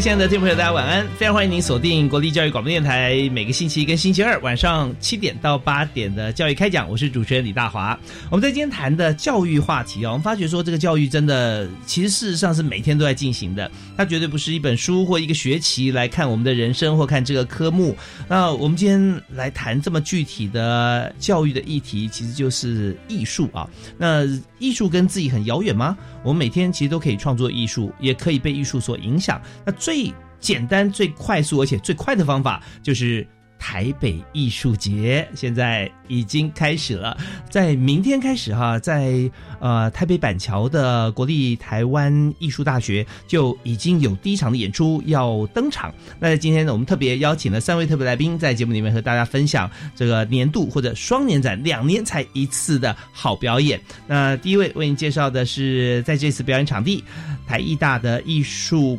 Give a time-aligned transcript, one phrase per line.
[0.00, 1.04] 亲爱的听众朋友，大家晚安！
[1.16, 7.98] 非常欢迎您锁定国立教育广播电台，每个星期一跟星期二晚上七点到八点的教育开讲，我是主持人李大华。
[8.30, 17.96] 我们在今天谈的教育话题啊，我们发觉说这个教育真的，其实事实上是每天都在进行的，它绝对不是一本书或一个学期来看我们的人生或看这个科目。
[18.28, 23.68] 那我们今天来谈这么具体的教育的议题，其实就是艺术啊。
[23.98, 24.24] 那
[24.60, 25.98] 艺术跟自己很遥远吗？
[26.22, 29.42] 我们每天其实都可以创作艺术，也可以被艺术所影响。
[29.64, 33.26] 那最简单、最快速而且最快的方法就是。
[33.60, 37.18] 台北艺术节现在已经开始了，
[37.50, 39.28] 在明天开始哈，在
[39.58, 45.92] 呃台北板桥的国立台湾艺术大学就已经有第一场的演出要登场。
[46.20, 53.78] 那在今天呢，我们特别邀请了三位特别来宾，在节目里面和大家分享这个年度或者双年展两年才一次的好表演。
[54.06, 57.02] 那第一位为您介绍的是在这次表演场地
[57.44, 58.96] 台艺大的艺术。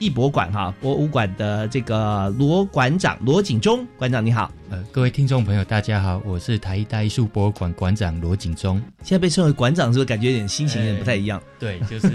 [0.00, 8.80] 艺博馆哈博物馆的这个罗馆长罗景忠馆长你好，呃各位听众朋友大家好，我是台大艺术博物馆馆长罗景忠。
[9.02, 11.38] 现在被称为馆长，是不是感觉有点心情有点不太一样？
[11.58, 12.08] 对，就是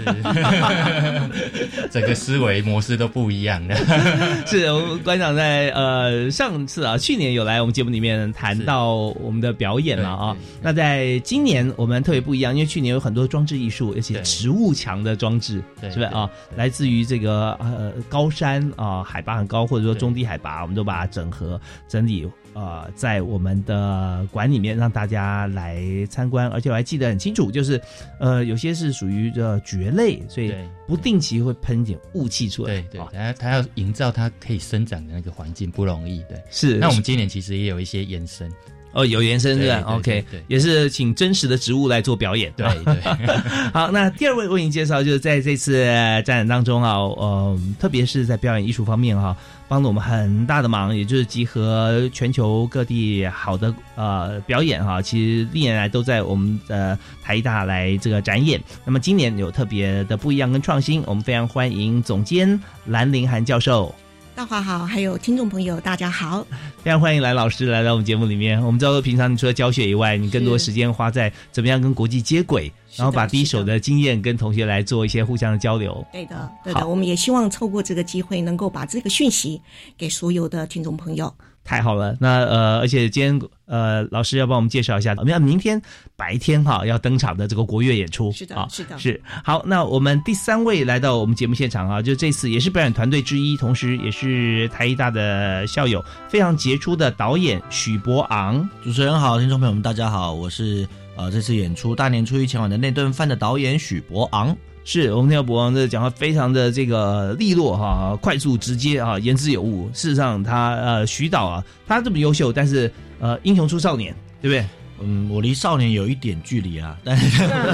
[1.88, 3.76] 整个思维模式都不一样的。
[4.46, 10.36] 是我们馆长在呃上次啊去年有来我们节目里面谈到我们的表演了啊。
[10.60, 16.28] 那在今年我们特别不一样，因为去年有很多装置艺术，而且植物墙的装置，是不是啊？
[16.56, 26.48] 来自于这个呃，高山啊，海拔很高，或者说中低海拔，我们都把它整合整理，呃，在我们的馆里面让大家来参观。
[26.48, 27.78] 而且我还记得很清楚，就是，
[28.18, 30.54] 呃，有些是属于的蕨类，所以
[30.86, 32.80] 不定期会喷一点雾气出来。
[32.80, 36.22] 对对，它它要营造它可以生长的那个环境不容易。
[36.28, 36.78] 对，是。
[36.78, 38.50] 那我们今年其实也有一些延伸。
[38.96, 42.50] 哦，有延伸是吧？OK，也是请真实的植物来做表演。
[42.56, 42.96] 对对，
[43.70, 45.84] 好，那第二位为您介绍，就是在这次
[46.24, 49.36] 展览当中啊，呃，特别是在表演艺术方面哈，
[49.68, 58.58] 帮了我们很大的忙，也就是集合全球各地好的呃表演哈，其实历年来都在我们的台大来这个展演。
[58.86, 63.94] 那么今年有特别的不一样跟创新，我们非常欢迎总监兰陵涵教授。
[64.36, 66.46] 大华好，还有听众朋友，大家好，
[66.82, 68.62] 非常欢迎来老师来到我们节目里面。
[68.62, 76.06] 我们知道，平常你除了教学以外，你更多时间花在怎么样跟国际接轨，然后把第一手的经验跟同学来做一些互相的交流。
[76.12, 79.58] 对的，对的，我们也希望透过这个机会，能够把这个讯息
[79.96, 81.34] 给所有的听众朋友。
[81.66, 85.82] 太好了，那呃，而且今天呃，老师要帮我们介绍一下，我们要明天
[86.14, 89.60] 白天哈要登场的这个国乐演出，是的，是的，是好。
[89.66, 98.66] 那我们第三位来到我们节目现场啊，就这次也是表演团队之一，同时也是台艺大的校友，非常杰出的导演许博昂。
[98.84, 104.56] 主持人好，听众朋友们大家好，我是呃这次演出大年初一前往的那顿饭的导演许博昂。
[104.86, 109.90] 是我们听到博王的讲话非常的这个利落哈，快速直接啊，言之有物。
[109.92, 112.88] 事实上，他呃徐导啊，他这么优秀，但是
[113.18, 114.64] 呃英雄出少年，对不对？
[115.02, 117.18] 嗯，我离少年有一点距离啊，但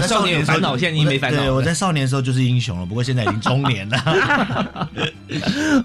[0.09, 1.41] 少年有烦恼，现在已经没烦恼。
[1.43, 4.91] 对，我在少年的时候就是英雄了，不过现在已经中年了。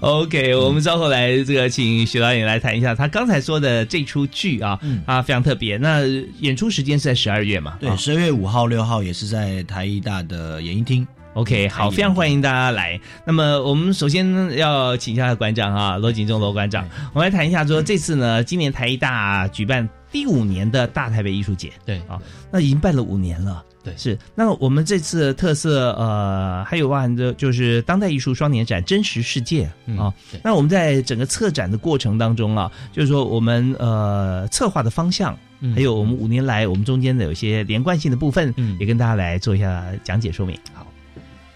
[0.00, 5.76] OK，我们稍后来这个请徐导演来谈一下他刚才说的这出剧啊，啊非常特别。
[5.76, 6.00] 那
[6.40, 7.76] 演出时间是在十二月嘛？
[7.78, 11.06] 对，十二月五号、六号也是在台艺大的演艺厅。
[11.38, 13.00] OK，好，非常欢迎大家来。
[13.24, 19.88] 那么我们首先要请教馆长哈，罗景忠罗馆长，我们来谈一下说这次呢，今年台艺大举办。
[20.10, 22.18] 第五年的大台北艺术节，对啊，
[22.50, 23.62] 那已经办了五年了。
[23.84, 24.18] 对，是。
[24.34, 30.10] 那我们这次特色，呃，还有包含的就是当代艺术双年展真实世界啊。
[30.42, 40.58] 那我们在整个策展的过程当中啊，就是说我们呃策划的方向嗯还有我们五年来我们中间的有些连贯性的部分，嗯也跟大家来做一下讲解说明。
[40.72, 40.86] 好，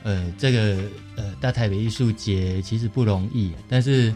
[0.02, 0.78] 呃，这个
[1.16, 4.12] 呃大台北艺术节其实不容易，但是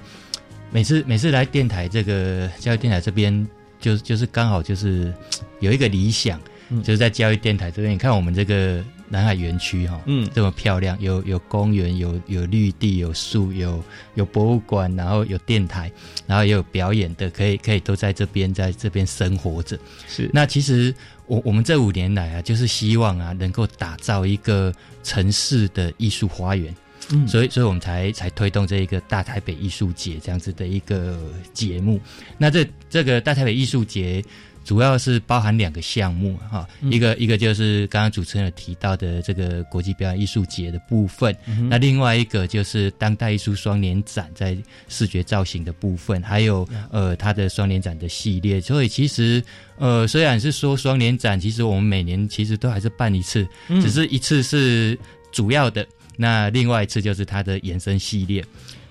[0.70, 3.46] 每次每次来电台这个教育电台这边，
[3.80, 5.12] 就就是刚好就是
[5.60, 6.40] 有一个理想，
[6.70, 13.80] 嗯就是在教育电台这边，你看我们这个南海园区哈、嗯这么漂亮，有有公园，有有绿地，有树，有
[14.14, 15.90] 有博物馆，然后有电台，
[16.26, 19.78] 然后也有表演的，可以可以都在这边在这边生活着。
[20.08, 20.92] 是那其实
[21.26, 26.74] 我我们这五年来啊，就是希望啊，能够打造一个城市的艺术花园。
[27.10, 31.16] 嗯所以，所以我们才才推动这一个大台北艺术节这样子的一个
[31.52, 32.00] 节目。
[32.36, 34.20] 那这这个大台北艺术节
[34.66, 44.58] 主要是包含两个项目哈，嗯一个一个就是刚刚主持人有提到的这个国际表演艺术节的部分，嗯那另外一个就是当代艺术双年展在
[44.88, 48.60] 视觉造型的部分，还有呃它的双年展的系列。
[48.60, 49.40] 所以其实
[49.78, 54.98] 呃虽然是说双年展，其实我们每年其实都还是办一次，嗯只是一次是
[55.30, 55.86] 主要的，
[56.16, 58.44] 那另外一次就是它的延伸系列。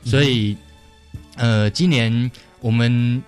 [0.06, 0.56] 所以
[1.36, 2.32] 呃今年
[2.62, 3.22] 我们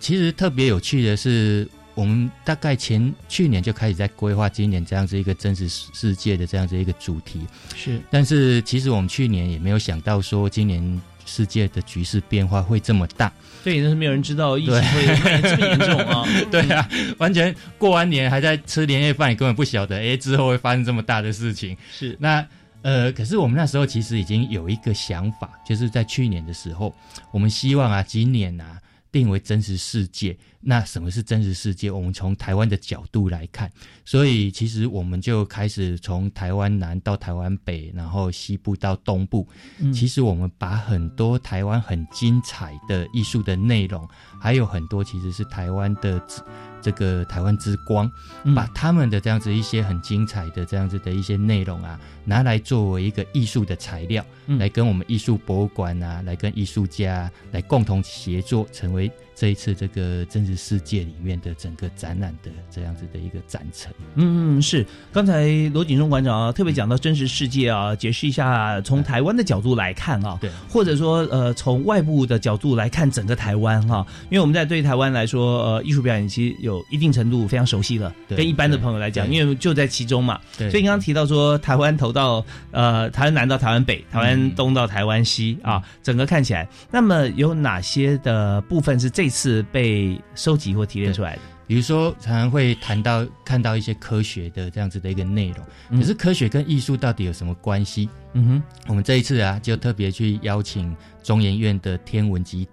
[0.00, 1.64] 其实特别有趣的是。
[1.96, 7.40] 我们大概前去年就开始在规划今年这样子一个真实世界的这样子一个主题，
[7.74, 13.32] 是但是其实我们去年也没有想到说今年世界的局势变化会这么大。
[13.64, 16.24] 对，但是没有人知道疫情会蔓延这么严重啊！
[16.52, 16.88] 对啊，
[17.18, 21.76] 完全过完年还在吃年夜饭，你根本不晓得，哎，之后会发生这么大的事情。
[21.90, 22.46] 是那
[22.82, 26.94] 呃，可是我们那时候其实已经有一个想法，就是在去年的时候，
[27.32, 28.78] 我们希望啊，今年啊
[29.16, 30.36] 定为真实世界。
[30.60, 31.90] 那什么是真实世界？
[31.90, 33.72] 我们从台湾的角度来看，
[34.06, 39.46] 所以其实我们就开始从台湾南到台湾北，然后西部到东部。
[39.80, 44.08] 嗯其实我们把很多台湾很精彩的艺术的内容，
[44.40, 46.40] 还有很多其实是台湾的之
[46.80, 48.08] 这个台湾之光，
[48.44, 63.92] 嗯把他们的这样子一些很精彩的这样子的一些内容啊，拿来作为一个艺术的材料，嗯来跟我们艺术博物馆啊，来跟艺术家来共同协作，成为这一次这个真实世界里面的整个展览的这样子的一个展陈。
[64.14, 64.84] 嗯嗯，是。
[65.12, 80.40] 刚才罗景忠馆长啊，特别讲到真实世界啊，解释一下从台湾的角度来看啊，对，或者说呃从外部的角度来看整个台湾哈、因为我们在对台湾来说，呃，艺术表演其实有一定程度非常熟悉了，对跟一般的朋友来讲，因为就在其中嘛。
[80.56, 91.42] 对所以刚刚提到说，台湾投到呃台湾南到台湾北，台湾东到台湾西、啊，整个看起来，那么有哪些的部分是这次被收集或提炼出来的？
[91.66, 98.08] 比如说，常常会谈到看到一些科学的这样子的一个内容，嗯可是科学跟艺术到底有什么关系？
[98.34, 102.68] 嗯哼，我们这一次啊，就特别去邀请中研院的天文及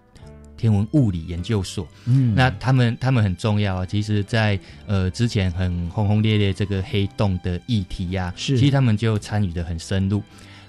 [0.56, 3.86] 天文物理研究所，嗯那他们他们很重要啊。
[3.86, 10.22] 其实在，呃之前很轰轰烈烈这个黑洞的议题呀、是其实他们就参与的很深入。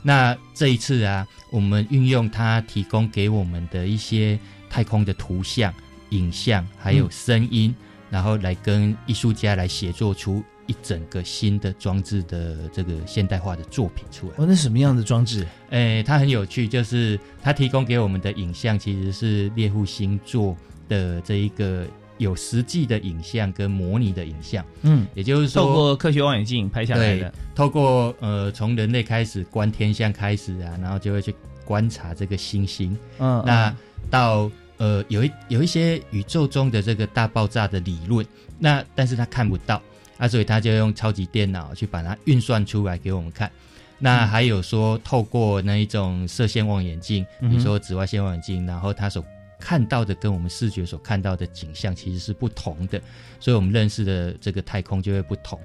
[0.02, 4.38] 那这一次啊，我们运用它提供给我们的一些
[4.74, 5.72] 太空的图像、
[6.08, 7.72] 影像，还有声音，
[8.10, 14.34] 然后来跟艺术家来协作出一整个新的装置的这个现代化的作品出来。
[14.36, 15.46] 哦，那什么样的装置？
[15.70, 20.56] 诶，它很有趣，就是它提供给我们的影像其实是猎户星座
[20.88, 21.86] 的这一个
[22.18, 31.32] 有实际的影像跟模拟的影像，嗯，也就是说，透过科学望远镜拍下来的。，透过呃从人类开始观天象开始啊，然后就会去
[31.64, 33.72] 观察这个星星，嗯，那
[34.10, 38.26] 到呃有一有一些宇宙中的这个大爆炸的理论，
[38.58, 39.82] 那但是他看不到，
[40.18, 43.50] 啊，所以他就用超级电脑去把它运算出来给我们看。
[43.98, 49.24] 那还有说，透过那一种射线望远镜，比如说紫外线望远镜，然后他所
[49.58, 53.00] 看到的跟我们视觉所看到的景象其实是不同的，
[53.40, 55.58] 所以我们认识的这个太空就会不同。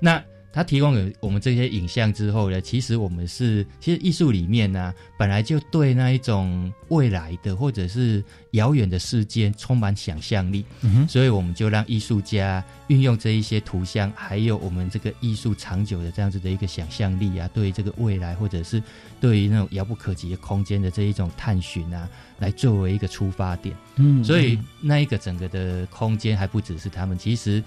[0.00, 0.22] 那
[0.56, 10.64] 它提供给我们这些影像之后呢，其实我们是，其实艺术里面呢、本来就对那一种未来的或者是遥远的世界充满想象力，
[11.06, 18.82] 所以我们就让艺术家运用这一些图像，还有我们这个艺术长久的这样子的一个想象力啊，对于这个未来或者是
[19.20, 22.08] 对于那种遥不可及的空间的这一种探寻啊，
[22.38, 23.76] 来作为一个出发点。
[23.96, 27.62] 嗯所以那一个整个的空间还不只是他们，其实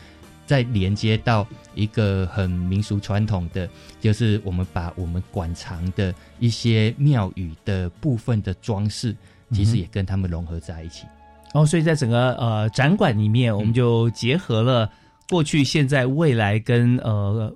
[0.50, 3.70] 在连接到一个很民俗传统的，
[4.02, 9.16] 就是我们把我们馆藏的一些庙宇的部分的装饰，
[9.54, 11.06] 其实也跟他们融合在一起。
[11.54, 14.92] 然哦，所以在整个呃展馆里面，我们就结合了
[15.30, 17.56] 过去、现在、未来跟呃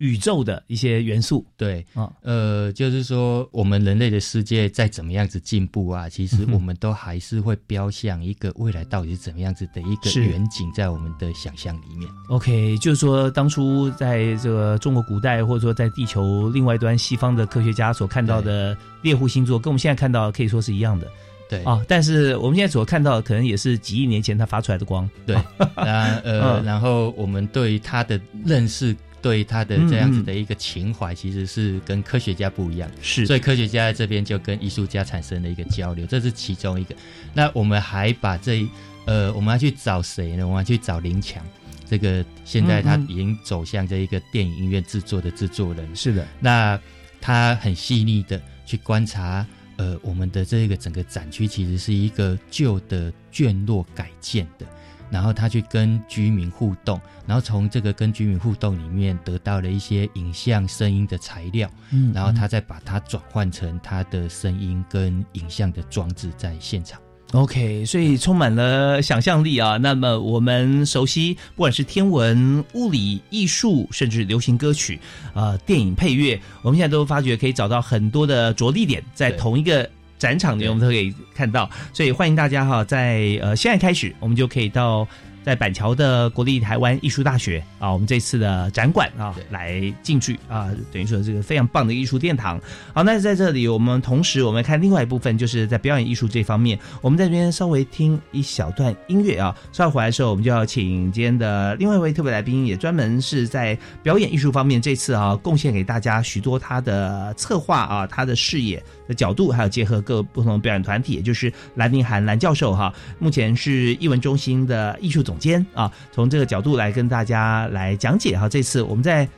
[0.00, 2.10] 宇宙的一些元素对，啊。
[2.22, 12.10] 呃，就是说，我们人类的世界再怎么样子进步啊，其实我们都还是会标向一个未来到底是怎么样子的一个远景，在我们的想象里面。
[12.28, 21.06] OK，就是说，当初在这个中国古代，或者说在地球另外一端西方的科学家所看到的猎户星座，跟我们现在看到可以说是一样的
[21.48, 21.84] 对啊。
[21.86, 25.08] 但是我们现在所看到的，可能也是几亿年前它发出来的光。
[25.26, 25.36] 对，
[25.76, 32.90] 那呃， 嗯然后我们对于它的认识，对他的这样子的一个情怀，其实是跟科学家不一样。
[33.02, 36.94] 是所以科学家在这边就跟艺术家产生了一个交流，这是其中一个。
[37.34, 38.68] 那我们还把这一
[39.06, 40.46] 呃，我们要去找谁呢？
[40.46, 41.44] 我们要去找林强，
[41.88, 45.96] 这个现在他已经走向这一个电影音乐制作的制作人。
[45.96, 46.80] 是的，那
[47.20, 49.44] 他很细腻的去观察，
[49.76, 54.66] 呃，我们的这个整个展区其实是一个旧的圈落改建的，
[55.10, 67.00] 然后他去跟居民互动，然后从这个跟居民互动里面得到了一些影像、声音的材料，嗯然后他再把它转换成他的声音跟影像的装置在现场。
[67.32, 69.76] OK，所以充满了想象力啊。
[69.76, 74.98] 那么我们熟悉，不管是天文、物理、艺术，甚至流行歌曲，
[75.32, 79.88] 呃，电影配乐，我们现在都发觉可以找到很多的着力点，在同一个
[80.20, 81.68] 展场里面，我们都可以看到。
[81.92, 85.08] 所以欢迎大家哈，在呃现在开始，我们就可以到。
[85.44, 92.60] 在板桥的国立台湾艺术大学啊，我们这次的展馆啊对，来进去啊，等于说这个非常棒的艺术殿堂。
[92.92, 99.56] 好，那在这里，我们同时我们看另外一部分，就是在表演艺术这方面，我们在这边稍微听一小段音乐啊。
[99.72, 119.28] 稍后回来的时候，我们就要请今天的另外一位特别来宾，也专门是在表演艺术方面，这次啊贡献给大家许多他的策划啊，他的视野的角度，还有结合各不同的表演团体，也就是蓝宁涵蓝教授哈、目前是艺文中心的艺术总间啊，从这个角度来跟大家来讲解哈、这次我们在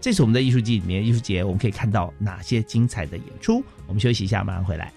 [0.00, 3.64] 这次我们的艺术季里面，艺术节我们可以看到哪些精彩的演出？
[3.86, 4.92] 我们休息一下，马上回来。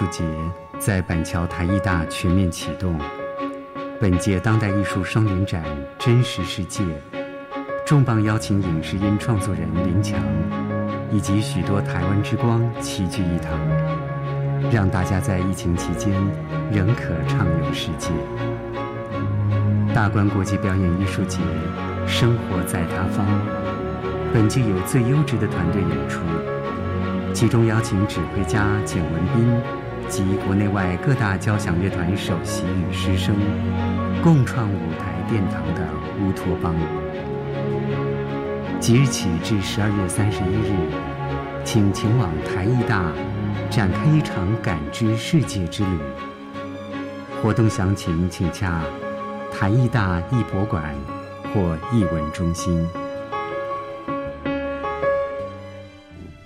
[0.00, 0.24] 艺术节
[0.78, 2.98] 在板桥台艺大全面启动。
[4.00, 5.62] 本届当代艺术双年展
[6.00, 6.82] “真实世界”，
[7.84, 10.18] 重磅邀请影视音创作人林强，
[11.12, 13.52] 以及许多台湾之光齐聚一堂，
[14.72, 16.10] 让大家在疫情期间
[16.72, 18.08] 仍可畅游世界。
[19.94, 21.40] 大观国际表演艺术节，
[22.06, 23.26] 生活在他方。
[24.32, 26.20] 本季有最优质的团队演出，
[27.34, 29.79] 其中邀请指挥家简文彬
[30.10, 33.36] 及国内外各大交响乐团首席与师生，
[34.24, 35.88] 共创舞台殿堂的
[36.20, 36.74] 乌托邦。
[38.80, 40.74] 即日起至十二月三十一日，
[41.64, 43.12] 请前往台艺大，
[43.70, 45.98] 展开一场感知世界之旅。
[47.40, 48.82] 活动详情请洽
[49.52, 50.92] 台艺大艺博馆
[51.54, 52.84] 或艺文中心。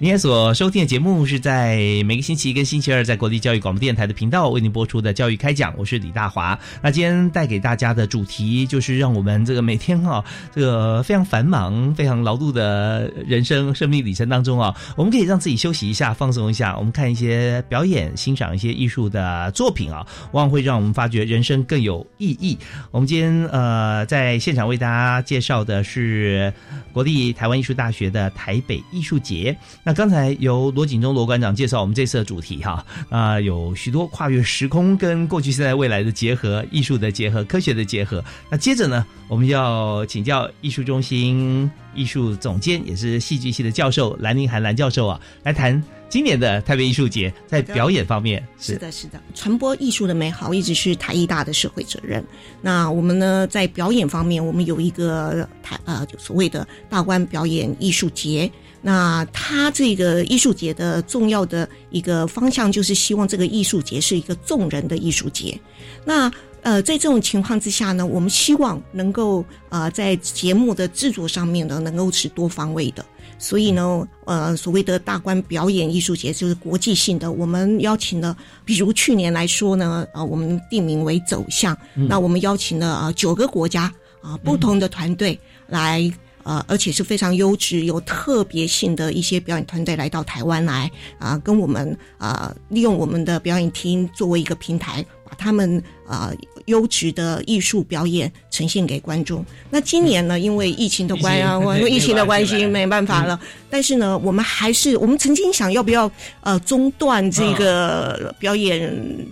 [0.05, 6.59] 您现在所收听的节目是在每个星期一跟星期二在国立教育广播电台的频道为您播出的教育开讲，我是李大华。
[6.83, 10.23] 那今天带给大家的主题就是让我们这个每天哈、
[10.55, 16.77] 这个非常繁忙、非常劳碌的人生生命里程当中啊，我们可以让自己休息一下、放松一下。
[16.77, 22.59] 我们看一些表演，欣赏一些艺术的作品啊，往往会让我们发觉人生更有意义。
[22.91, 26.53] 我们今天呃在现场为大家介绍的是
[26.93, 29.57] 国立台湾艺术大学的台北艺术节。
[29.83, 38.23] 那刚才由罗景忠罗馆长介绍我们这次的主题哈啊、有许多跨越时空跟过去、现在、未来的结合，艺术的结合，科学的结合。
[38.51, 52.25] 那接着呢，我们要请教艺术中心艺术总监，也是戏剧系的教授蓝宁涵蓝教授啊，来谈今年的台北艺术节在表演方面是的，是的，传播艺术的美好一直是台艺大的社会责任。
[52.61, 58.51] 那我们呢，在表演方面，我们有一个台呃，就所谓的大观表演艺术节。
[58.87, 65.59] 那他这个艺术节的重要的一个方向，就是希望这个艺术节是一个众人的艺术节。
[66.05, 73.03] 那呃，在这种情况之下呢，我们希望能够呃，在节目的制作上面呢，能够是多方位的。
[73.39, 77.33] 所以呢，呃，所谓的大观表演艺术节就是国际性的。
[77.33, 78.37] 我们邀请了，
[78.67, 86.13] 比如去年来说呢，呃，我们定名为“走向”，那我们邀请了啊九个国家啊不同的团队来。
[86.45, 95.05] 呃，而且是非常优质、有特别性的一些表演团队来到台湾来啊，跟我们啊，利用我们的表演厅作为一个平台，
[95.35, 96.33] 他们啊
[96.67, 99.45] 优质的艺术表演呈现给观众。
[99.71, 103.39] 那今年呢，因为疫情的关啊， 因为疫情的关系没办法了。
[103.69, 106.11] 但是呢，我们还是我们曾经想要不要
[106.41, 108.81] 呃中断这个表演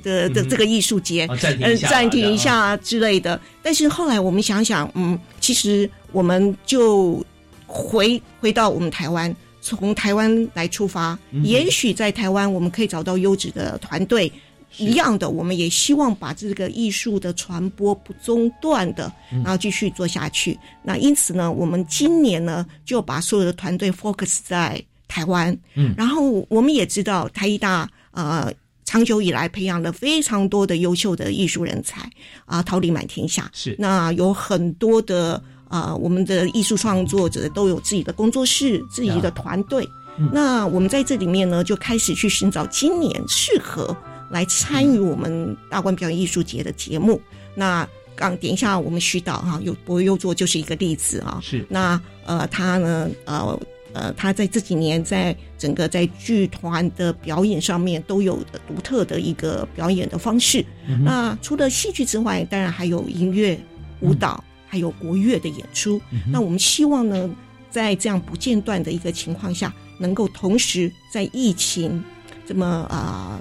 [0.03, 1.27] 的的这个艺术节，
[1.61, 3.41] 嗯，暂停一下之类的。
[3.63, 5.89] 但是后来我们想想，嗯，其实。
[6.13, 7.25] 我们就
[7.67, 11.19] 回回到我们台湾，从台湾来出发。
[11.43, 14.31] 也许在台湾我们可以找到优质的团队，
[14.79, 20.59] 一样的，我们也希望把这个艺术的传播不中断的，然后继续做下去。
[20.83, 25.57] 那因此呢，我们今年呢就把所有的团队 focus 在台湾。
[25.75, 28.53] 嗯，然后我们也知道台艺大呃
[28.85, 32.11] 长久以来培养了非常多的优秀的艺术人才
[32.45, 33.51] 啊，桃李满天下。
[33.53, 35.43] 是，那有很多的。
[35.73, 39.89] 啊，我们的艺术创作者都有自己的工作室、自己的团队。
[40.31, 43.97] 那我们在这里面呢，就开始去寻找今年适合
[44.33, 47.21] 来参与我们大观表演艺术节的节目。
[47.55, 51.39] 那刚点一下，我们徐导哈，有博优作就是一个例子啊。
[51.41, 51.65] 是。
[51.69, 53.61] 那呃，他呢，呃
[53.93, 60.65] 呃，他在这几年在整个在剧团的表演上面都有独特的一个表演的方式。
[61.05, 63.57] 那除了戏剧之外，当然还有音乐、
[64.01, 64.43] 舞蹈。
[64.73, 67.29] 还有国乐的演出，那我们希望呢，
[67.71, 72.03] 在这样不间断的一个情况下，能够同时在疫情
[72.47, 73.39] 这么啊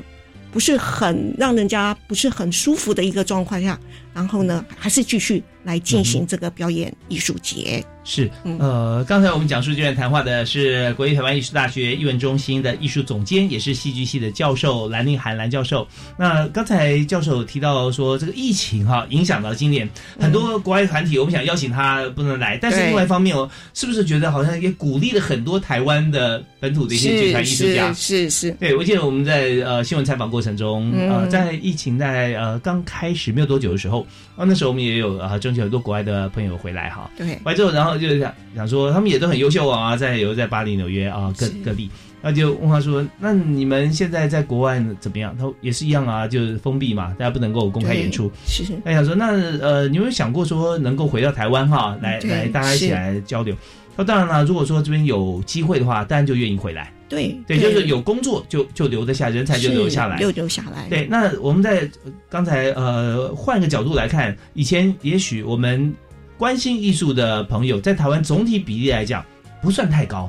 [0.52, 3.80] 不是很让人家不是很舒服的一个状况下，
[4.14, 7.84] 然后呢，还是继续来进行这个表演艺术节。
[8.04, 8.28] 是，
[8.58, 15.88] 呃，刚才我们讲述这段谈话的是国立台湾艺术大学艺文中心的艺术总监，也是戏剧系的教授蓝令涵蓝教授。
[16.18, 19.88] 那刚才教授提到说，这个疫情哈影响到今年
[20.20, 27.94] 很多国外团体，我们想邀请他不能来，但是另外一方面哦，是不是觉得好像也鼓励了很多台湾的本土的一些剧团艺术家？
[27.94, 34.01] 是是，对我记得我们在呃新闻采访过程中，呃，在疫情在呃刚开始没有多久的时候，
[34.36, 38.02] 啊，那时候我们也有啊征求很多国外的朋友回来哈，对，回来之后然后。
[38.02, 41.88] 就是想想说，他们也都很优秀啊，在有在巴黎、纽约啊，各各地。
[42.20, 48.64] 那就问他说：“那你们现在在国外怎么样？”他：“也是一样啊，就是封闭嘛，大家不能够公开演出。”是。
[48.84, 49.28] 他想说：“那
[49.60, 53.56] 呃，你有没有想过说能够回到台湾哈，来来大家一起来交流？”
[53.96, 60.88] 他说：“当然了，如果说这边有机会的话，当然就愿意回来。”对对，就是有工作就就留得下，人才就留下来，留留下来。
[60.90, 61.90] 对，那我们在
[62.30, 65.94] 刚才呃换个角度来看，以前也许我们。
[66.38, 69.24] 关心艺术的朋友，在台湾总体比例来讲
[69.62, 70.28] 不算太高，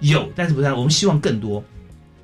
[0.00, 0.76] 有，但是不算。
[0.76, 1.62] 我们希望更多。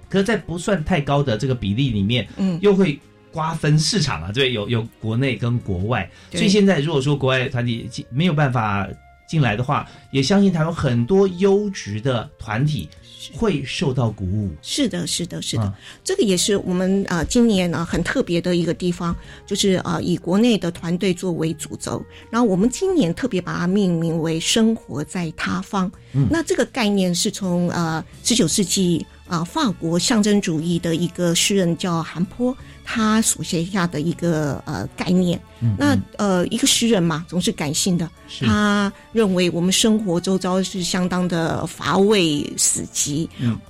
[0.09, 2.99] 可是，在不算太高的这个比例里面，嗯，又会
[3.31, 6.11] 瓜分市场啊，对，有有国内跟国外。
[6.33, 8.85] 所以现在如果说国外团体没有办法
[9.31, 12.89] 进来的话，也相信台湾很多优质的团体。
[13.35, 19.15] 会受到鼓舞，是的，是的，是的，这个也是我们啊今年呢很特别的一个地方，
[19.47, 25.93] 就是啊以国内的团队作为主轴，然后我们今年特别把它命名为“生活在他方”。
[26.15, 32.57] 嗯，那这个概念是从呃十九世纪啊法国象征主义的一个诗人叫韩坡。
[32.85, 35.41] 他所写下的一个呃概念，
[35.79, 38.09] 那呃一个诗人嘛，总是感性的。
[38.41, 43.29] 他认为我们生活周遭是相当的乏味死寂，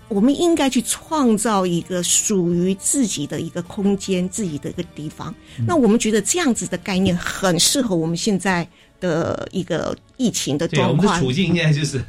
[0.09, 5.35] 我们应该去创造一个属于自己的一个空间，自己的一个地方。
[5.67, 8.67] 那我们觉得这样子的概念很适合我们现在。
[9.01, 11.99] 的一个疫情的状况，我们的处境现在就是，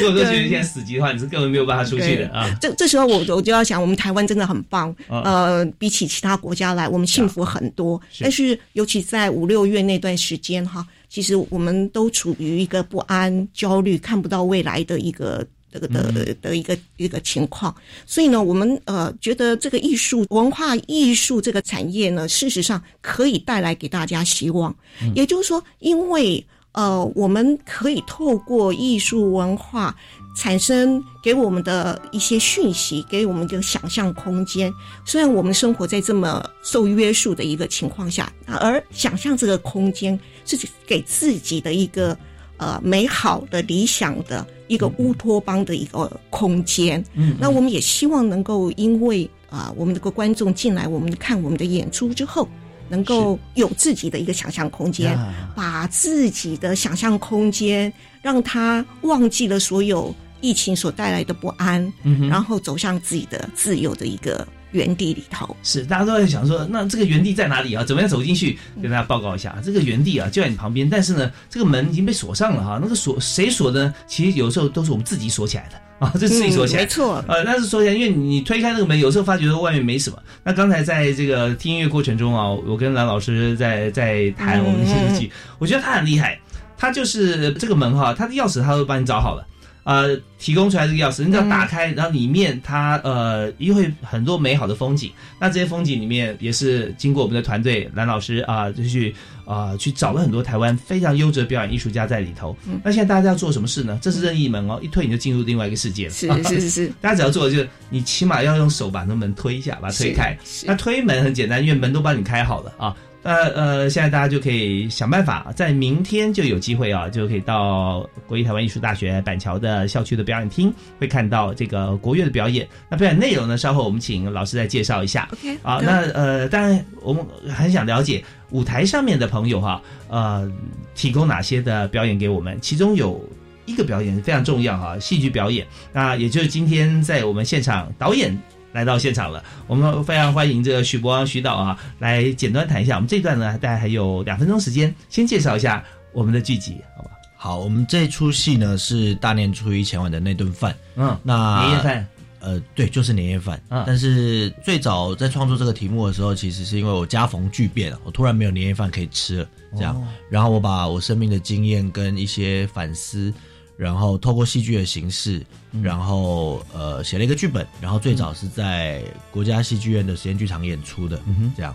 [0.00, 2.48] 如果说觉得现在死机的话，你是根本没有办法出去的啊。
[2.60, 8.00] 这这时候我我就要想，我们台湾真的很棒，呃，比起其他国家来，我们幸福很多。
[8.20, 15.46] 但是尤其在五六月那段时间哈，其实我们都处于一个不安、焦虑、看不到未来的一个。
[15.70, 17.74] 这个的的一个一个情况，
[18.06, 24.74] 所以呢，我们呃觉得这个艺术文化艺术这个产业呢，事实上可以带来给大家希望。
[25.14, 29.94] 也就是说，因为呃，我们可以透过艺术文化
[30.36, 34.72] 产生给我们的一些讯息，给我们的想象空间。
[35.04, 42.16] 虽然我们生活在这么受约束的一个情况下，而想象这个空间是给自己的一个
[42.58, 44.46] 呃美好的理想的。
[44.68, 47.04] 一个乌托邦的一个空间。
[47.14, 52.46] 嗯那我们也希望能够因为啊、我们这个观众进来，我们看我们的演出之后，
[52.90, 55.52] 能够有自己的一个想象空间，呀。
[55.56, 62.28] 把自己的想象空间，让他忘记了所有疫情所带来的不安，嗯哼。
[62.28, 65.56] 然后走向自己的自由的一个原地里头。
[65.62, 67.84] 是，大家都在想说，那这个园地在哪里啊？
[67.84, 68.58] 怎么样走进去？
[68.82, 72.78] 跟大家报告一下，这个园地啊就在你旁边，但是呢，这个门已经被锁上了哈。
[72.82, 73.94] 那个锁谁锁的呢？
[74.06, 75.76] 其实有时候都是我们自己锁起来的
[76.06, 76.82] 啊，这自己锁起来。
[76.82, 80.18] 嗯没错，呃，但是锁起来，因为你推开那个门，有时候发觉外面没什么。
[80.44, 86.38] 那刚才在这个听音乐过程中啊，我跟蓝老师在在谈我们的戏剧剧，我觉得他很厉害，
[86.76, 89.44] 他就是这个门哈，他的钥匙他都帮你找好了。
[89.88, 95.10] 呃，提供出来这个钥匙，你只要打开，然后里面它呃，也会很多美好的风景。
[95.40, 99.14] 那这些风景里面也是经过我们的团队蓝老师啊、就去
[99.46, 102.54] 啊、去找了很多台湾非常优质的表演艺术家在里头。
[102.84, 103.98] 那现在大家要做什么事呢？
[104.02, 106.10] 这是任意门哦，一推你就进入另外一个世界了。
[106.12, 110.36] 是是是是， 大家只要做的就是，你起码要用手把那门推一下，把它推开。
[110.66, 112.94] 那推门很简单，因为门都帮你开好了啊。
[113.28, 122.66] 那呃，现在大家就可以想办法，在明天就有机会啊，就可以到国立台湾艺术大学板桥的校区的表演厅，会看到这个国乐的表演。
[122.88, 125.28] 那表演内容呢，稍后我们请老师再介绍一下。
[125.32, 127.22] OK 啊，那呃，当然我们
[127.54, 130.50] 很想了解舞台上面的朋友哈、呃，
[130.94, 132.58] 提供哪些的表演给我们？
[132.62, 133.22] 其中有
[133.66, 135.66] 一个表演非常重要哈、戏剧表演。
[135.92, 138.34] 那也就是今天在我们现场导演。
[138.78, 142.94] 来到现场了，我们非常欢迎这个许博王徐导啊，来简单谈一下。
[142.94, 147.10] 我们这一段呢，大概还有两分钟时间，先介绍一下我们的剧集，好吧？
[147.36, 150.72] 好，我们这出戏呢是大年初一前晚的那顿饭。
[150.94, 152.06] 嗯，那年夜饭，
[152.38, 153.60] 呃，对，就是年夜饭。
[153.68, 159.96] 嗯但是最早在创作这个题目的时候，其实是因为我家逢巨变，我突然没有年夜饭可以吃了，这样。
[159.96, 163.34] 哦然后我把我生命的经验跟一些反思，
[163.78, 171.72] 然后透过戏剧的形式，嗯然后呃写了一个剧本，然后最早是在国家戏剧院的实验剧场演出的，嗯哼这样。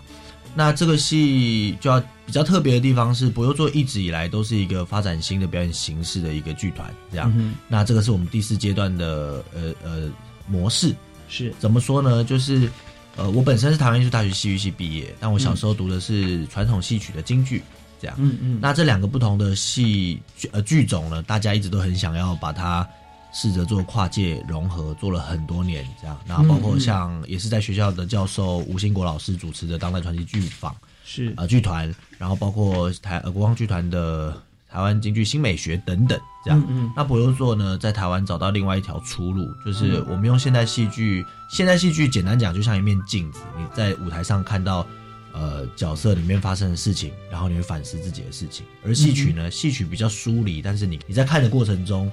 [0.54, 7.32] 那这个戏就要比较特别的地方是，博优座一直以来都是一个发展新的表演形式的一个剧团，这样。
[7.34, 10.12] 嗯那这个是我们第四阶段的呃呃
[10.46, 10.94] 模式，
[11.26, 12.22] 是怎么说呢？
[12.22, 12.70] 就是
[13.16, 17.62] 呃，我本身是台湾艺术大学戏剧系毕业，但我小时候读的是传统戏曲的京剧，
[18.04, 18.16] 这样。
[18.18, 22.86] 嗯嗯，那这两个不同的戏剧呃剧种呢，大家一直都很想要把它
[23.32, 26.20] 试着做跨界融合，做了很多年这样。
[26.26, 34.38] 那包括像也是在学校的教授吴兴国老师主持的当代传奇剧坊是啊剧团，然后包括台呃国光剧团的
[34.70, 36.60] 台湾京剧新美学等等这样。
[36.68, 44.86] 嗯嗯那博优座呢，在台湾找到另外一条出路，就是我们用现代戏剧，现代戏剧简单讲就像一面镜子，你在舞台上看到
[45.34, 48.64] 呃角色里面发生的事情，然后你会反思自己的事情。
[48.82, 52.10] 而戏曲呢，戏曲比较疏离，但是你你在看的过程中，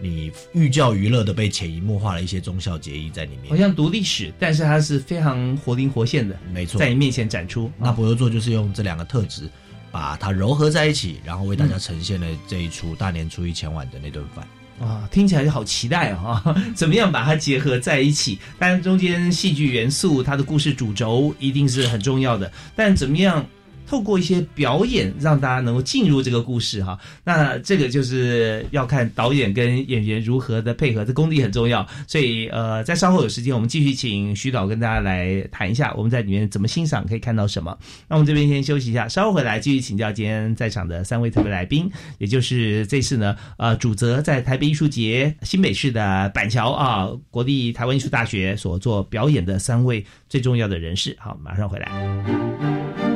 [0.00, 3.48] 你寓教于乐的被潜移默化了一些忠孝节义在里面。
[3.50, 7.72] 好像读历史，但是它是非常活灵活现的，没错在你面前展出。
[7.76, 9.50] 那博优座就是用这两个特质。
[9.90, 14.46] 把它糅合在一起，然后为大家呈现了这一出大年初一前晚的那顿饭。
[14.80, 16.42] 啊，听起来就好期待啊！
[16.74, 18.38] 怎么样把它结合在一起？
[18.58, 23.44] 当然，中间戏剧元素、它的故事主轴一定是很重要的，但怎么样
[23.88, 26.98] 透过一些表演，让大家能够进入这个故事哈？
[27.24, 31.86] 那这个就是要看导演跟演员如何的配合，这功力很重要。
[32.06, 37.76] 所以呃，在稍后有时间，我们继续请徐导跟大家来谈一下我们在里面怎么欣赏，可以看到什么。
[38.08, 51.16] 那我们这边先休息一下，稍后回来继续请教今天在场的三位特别来宾，也就是这次呢，呃，主责在台北艺术节新北市的板桥啊国立台湾艺术大学所做表演的三位最重要的人士。
[51.18, 53.07] 好，马上回来。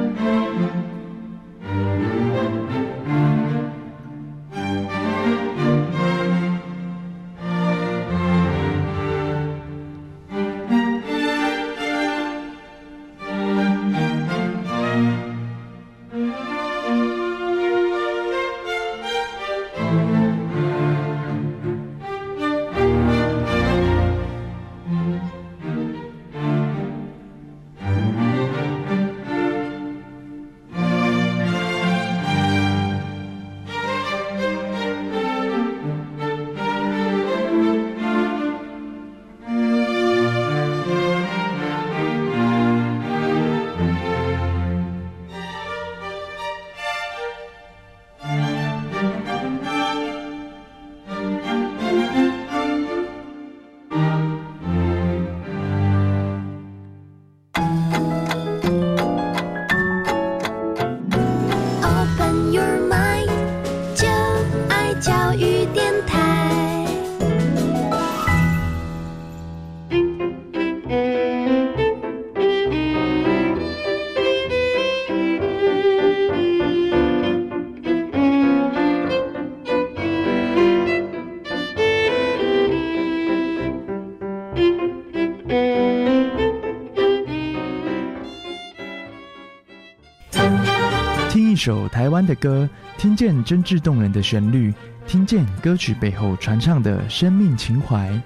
[91.64, 94.74] 首台湾的歌，听见真挚动人的旋律，
[95.06, 98.20] 听见歌曲背后传唱的生命情怀。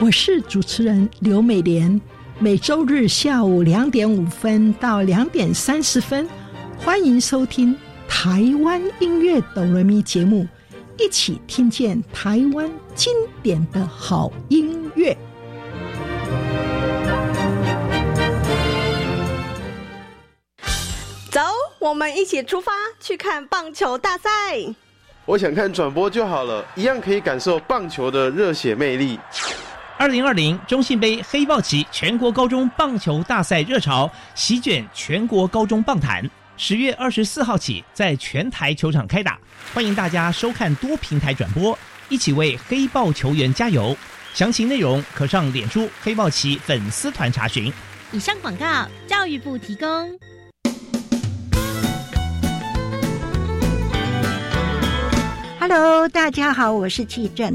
[0.00, 2.00] 我是主持人刘美莲，
[2.38, 6.24] 每周日下午两点五分到两点三十分，
[6.78, 7.74] 欢迎收听
[8.06, 10.46] 台湾音乐哆来咪节目，
[11.00, 14.77] 一起听见台湾经典的好音
[21.88, 22.70] 我们一起出发
[23.00, 24.28] 去看棒球大赛。
[25.24, 29.18] 我想看转播就好了，一样可以感受棒球的热血魅力。
[29.96, 36.22] 二零二零中信杯黑豹旗全国高中棒球大赛热潮席卷全国高中棒坛，
[36.58, 39.38] 十月二十四号起在全台球场开打，
[39.72, 41.76] 欢迎大家收看多平台转播，
[42.10, 43.96] 一起为黑豹球员加油。
[44.34, 47.72] 详情内容可上脸书黑豹旗粉丝团查询。
[48.12, 50.18] 以上广告，教育部提供。
[55.70, 57.54] Hello，大家好，我是季正。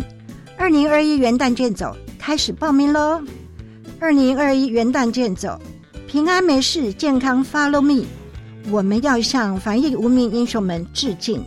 [0.56, 3.20] 二零二一元旦健走开始报名喽！
[4.00, 5.60] 二零二一元旦健走，
[6.08, 8.06] 平安没事，健康 Follow me。
[8.70, 11.44] 我们要向防疫无名英雄们致敬。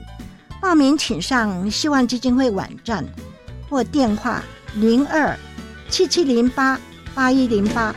[0.60, 3.04] 报名请上希望基金会网站
[3.68, 4.42] 或电话
[4.74, 5.38] 零二
[5.88, 6.80] 七七零八
[7.14, 7.94] 八一零八。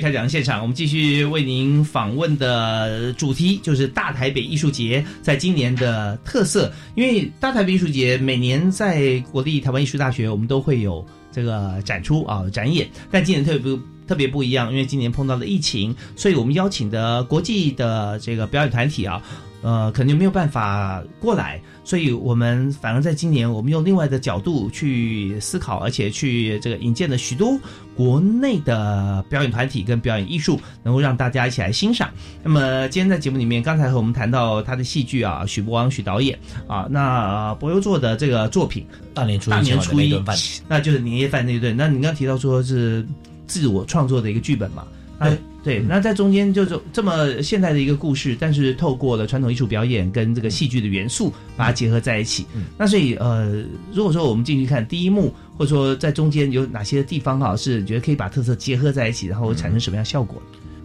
[0.00, 6.72] 开讲现场，我们继续为您访问的主题就是大台北艺术节在今年的特色。
[6.94, 19.22] 因为大台北艺术节每年在国立台湾艺术大学，我们都会有这个展出啊展演，但今年特别不特别不一样，因为今年碰到了疫情，所以我们邀请的国际的这个表演团体啊。
[19.62, 27.58] 呃，可能就没有办法过来，所以我们反而在今年，我们用另外的角度去思考，而且去这个引荐了许多
[27.96, 32.10] 国内的表演团体跟表演艺术，能够让大家一起来欣赏。
[32.44, 36.38] 那么今天在节目里面，刚才和我们谈到他的戏剧啊，许博王许导演
[36.68, 40.22] 啊，那博优做的这个作品大年初一大年初一
[40.68, 41.76] 那就是年夜饭那一顿。
[41.76, 43.04] 那你刚提到说是
[43.46, 44.86] 自我创作的一个剧本嘛？
[45.18, 52.46] 那对，那在中间就是这么现代的一个故事，但是透过了传统艺术表演跟这个戏剧的元素，把它结合在一起。
[52.78, 60.40] 那所以呃，如果说我们进去看第一幕，或者说在中间有哪些地方哈，是觉得可以把特色结合在一起，然后产生什么样效果？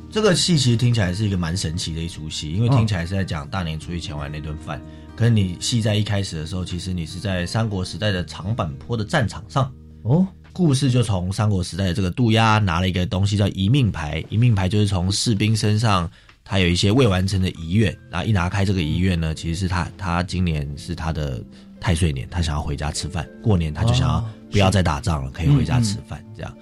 [0.10, 4.82] 这个戏其实听起来是一个蛮神奇的一出戏，因为听起来是在讲大年初一前晚那顿饭。
[5.16, 9.72] 可是你戏在一开始的时候，其实你是在三国时代的长坂坡的战场上
[10.02, 10.26] 哦。
[10.54, 16.10] 故事就从三国时代的这个杜鸦拿了一个东西叫遗命牌，遗命牌就是从士兵身上
[16.44, 21.44] 他有一些未完成的遗愿，然后一拿开这个遗愿呢，其实是他他今年是他的
[21.80, 26.54] 太岁年，他想要回家吃饭，过年他就想要哦不要再打仗了，可以回家吃饭这样。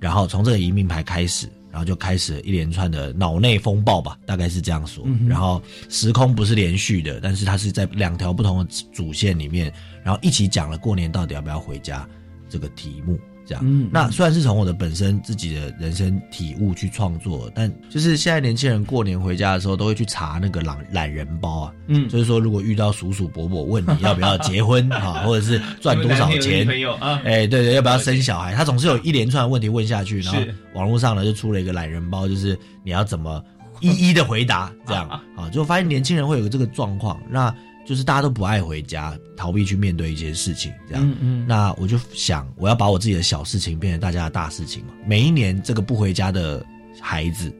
[0.00, 5.04] 然后从这个遗命牌开始，然后就开始一连串的脑内风暴吧，大概是这样说。
[5.06, 9.72] 嗯然后时空不是连续的，但是它是在两条不同的主线里面，
[10.02, 12.08] 然后一起讲了过年到底要不要回家
[12.48, 13.18] 这个题目。
[13.46, 22.06] 这样，嗯那虽然是从我的本身自己的人生体悟去创作，但就是现在年轻人过年回家的时候都会去查那个懒懒人包啊，嗯。
[22.10, 27.22] 就是说如果遇到叔叔伯伯问你要不要结婚 啊，或者是赚多少钱，朋友啊。
[27.24, 28.54] 哎，对对，要不要生小孩？
[28.54, 30.54] 他总是有一连串的问题问下去，然后是。
[30.74, 33.42] 网络上呢就出了一个懒人包，就是你要怎么
[33.80, 37.52] 一一的回答，这样 啊，就发现年轻人会有这个状况，那
[37.88, 41.02] 就是大家都不爱回家，逃避去面对一些事情，这样。
[41.02, 44.92] 嗯嗯那我就想，我要把我自己的小事情变成大家的大事情嘛。
[45.06, 46.62] 每一年这个不回家的
[47.00, 47.50] 孩子，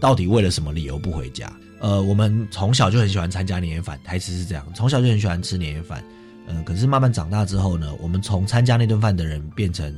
[0.00, 1.52] 到底为了什么理由不回家？
[1.80, 6.00] 呃，我们从小就很喜欢参加年夜饭，台词是这样，从小就很喜欢吃年夜饭。
[6.46, 9.92] 嗯、可是慢慢长大之后呢，我们从参加那顿饭的人变成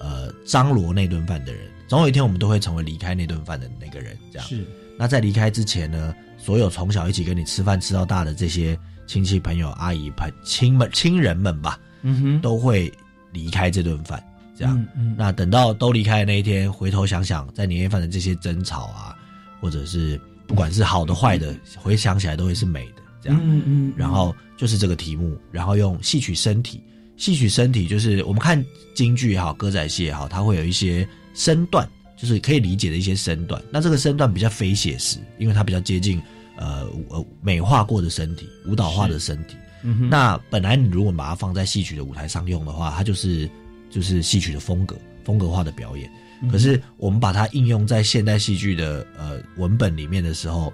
[0.00, 4.18] 呃张罗那顿饭的人，总有一天我们都会成为离开那顿饭的那个人。
[4.32, 4.66] 这样是。
[4.98, 8.76] 那在离开之前呢，所有从小一起跟你吃饭吃到大的这些
[9.08, 12.92] 亲戚朋友、阿姨、朋亲们、亲人们吧，嗯哼，都会
[13.32, 14.22] 离开这顿饭。
[14.54, 14.78] 这样。
[14.78, 19.16] 嗯嗯那等到都离开的那一天，回头想想，在年夜饭的这些争吵啊，
[19.60, 23.02] 或者是不管是好的坏的，回想起来都会是美的。
[23.22, 26.82] 这样，嗯嗯然后就是这个题目，然后用戏曲身体，
[27.16, 28.62] 戏曲身体就是我们看
[28.94, 33.60] 京剧也好，歌仔戏也好，它会有一些身段，就是可以理解的一些身段。
[33.70, 36.20] 那这个身段比较非写实，因为它比较接近
[36.58, 39.56] 呃呃美化过的身体，舞蹈化的身体。
[39.82, 40.10] 嗯哼。
[40.10, 43.48] 那本来你如果把它放在戏曲的舞台上用的话，它就是
[43.88, 44.94] 就是戏曲的风格，
[45.24, 46.10] 风格化的表演。
[46.42, 50.72] 嗯可是我们把它应用在现代戏剧的呃文本里面的时候，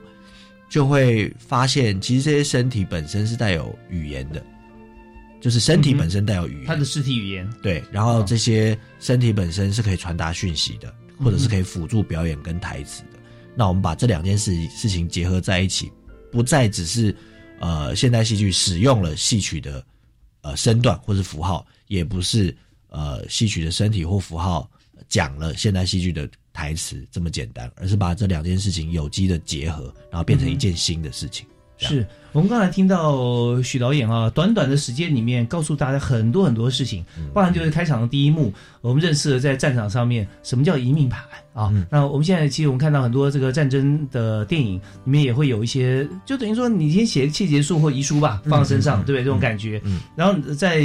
[0.68, 4.44] 就会发现其实这些身体本身是带有语言的，
[5.40, 13.18] 就是身体本身带有语言，它的肢体语言，对，然后这些身体本身是可以传达讯息的，或者是可以辅助表演跟台词的。
[13.55, 15.90] 那我们把这两件事事情结合在一起，
[16.31, 17.14] 不再只是
[17.61, 19.85] 呃现代戏剧使用了戏曲的
[20.43, 22.55] 呃身段或是符号，也不是
[22.88, 24.69] 呃戏曲的身体或符号
[25.09, 31.47] 讲了现代戏剧的台词这么简单，而是把这两件事情有机的结合，然后变成一件新的事情。
[31.77, 41.21] 是我们刚才听到许导演啊，短短的时间里面告诉大家很多很多事情，包含就是开场的第一幕，我们认识了在战场上面什么叫移命牌
[41.55, 41.73] 啊。
[41.90, 49.25] 那我们现在其实我们看到很多这个战争的电影里面也会有一些，就等于说你先写切结束或遗书吧，放在身上，对不对？
[49.25, 49.81] 这种感觉。
[50.14, 50.83] 然后在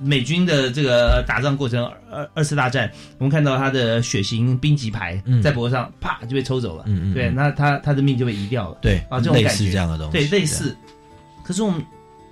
[0.00, 10.76] 美军的这个打仗过程，二二次大战，我们看到他的血型兵籍牌在脖子上，啪就被抽走了，嗯嗯对，那他他的命就被移掉了，对啊，这种感觉似这样的东西对，类似。
[11.44, 11.82] 可是我们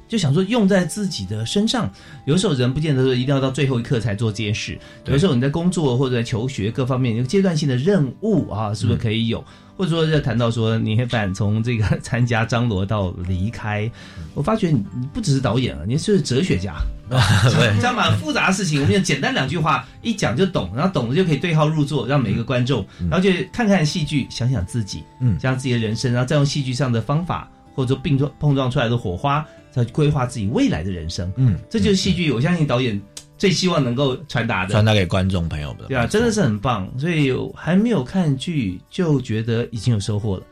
[0.08, 1.90] 就想说，用在自己的身上，
[2.24, 4.78] 有时候人不见得说一定要到最后一刻才做这件事。
[5.06, 9.44] 有时候你在工作或者在求学各方面有阶段性的任务啊，是不是可以有？
[9.76, 13.90] 或者说，在谈到说年夜饭从这个 参加张罗到离开，
[14.32, 16.76] 我发觉你你不只是导演了，你是哲学家。
[17.10, 31.30] 对这样蛮复杂的事情，我们用简单两句话一讲就懂，然后懂了就可以对号入座，让每个观众，然后就看看戏剧，想想自己，嗯想想自己的人生，然后再用戏剧上的方法或者说并撞碰撞出来的火花，再去规划自己未来的人生。
[31.36, 33.00] 嗯，这就是戏剧，我相信导演
[33.36, 35.84] 最希望能够传达的，传达给观众朋友的。
[35.88, 36.90] 对啊，真的是很棒。
[36.98, 40.42] 所以还没有看剧就觉得已经有收获了，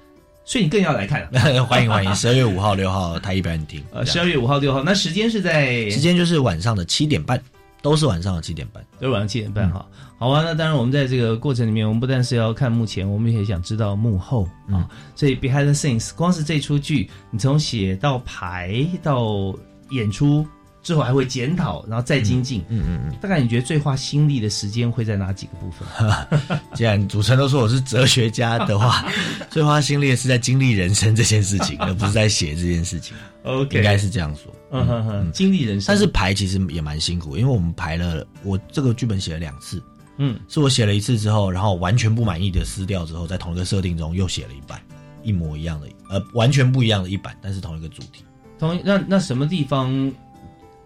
[0.44, 1.28] 所以你更要来看了。
[1.64, 3.82] 欢迎欢迎，十二月五号、六号台艺表演厅。
[3.90, 7.42] 呃，十二月五号、六号，那时间是在时间就是晚上的七点半，
[7.84, 8.82] 都是晚上的七点半。
[8.98, 9.84] 都是晚上七点半哈。
[10.16, 14.88] 好啊，那当然，我们在这个过程里面，我们不但是要看幕前，我们也想知道幕后啊。
[15.14, 19.54] 所以 behind the scenes，光是这出剧，你从写到排到
[19.90, 20.46] 演出
[20.84, 22.60] 之后，还会检讨，然后再精进。
[22.68, 23.16] 嗯嗯嗯。
[23.20, 25.88] 大概你觉得最花心力的时间会在哪几个部分？
[26.74, 29.04] 既然主持人都说我是哲学家的话，
[29.50, 33.16] 最花心力的是在经历人生这件事情， 而不是在写这件事情。
[33.44, 34.54] OK 应该是这样说。
[34.70, 35.86] 嗯哼哼，经历人生。
[35.88, 39.82] 但是排其实也蛮辛苦，因为我们排了，我这个剧本写了两次，
[40.18, 44.80] 嗯，是我写了一次之后，然后完全不满意的撕掉之后，在同一个设定中又写了一版，
[45.22, 48.24] 一模一样的，呃，完全不一样的一版，但是同一个主题，
[48.58, 50.12] 同那那什么地方？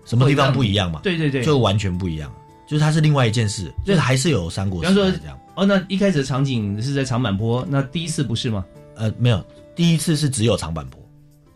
[0.09, 1.01] 什么地方不一样嘛？
[1.03, 2.33] 对对对，就完全不一样，
[2.67, 5.39] 就是它是另外一件事，就是还是有三国时比方这样。
[5.55, 8.65] 哦，那一开始的场景是在长坂坡，那第一次不是吗？
[8.95, 9.45] 呃，没有，
[9.77, 11.01] 第一次是只有长坂坡。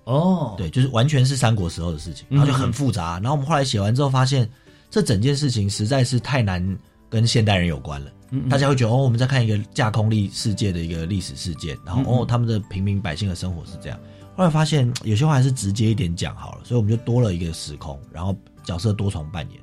[0.05, 3.21] 哦，对，就是完全是三国时候的事情，然后就很复杂。
[3.21, 4.49] 然后我们后来写完之后发现，
[4.91, 6.62] 这整件事情实在是太难
[7.09, 8.11] 跟现代人有关了。
[8.31, 13.99] 嗯嗯大家会觉得哦，我们在看一个架空历世界的一个历史事件，然后哦，他们的平民百姓的生活是这样。
[14.35, 19.61] 后来发现 有些话还是直接一点讲好了，所以我们就多了一个时空，然后角色多重扮演。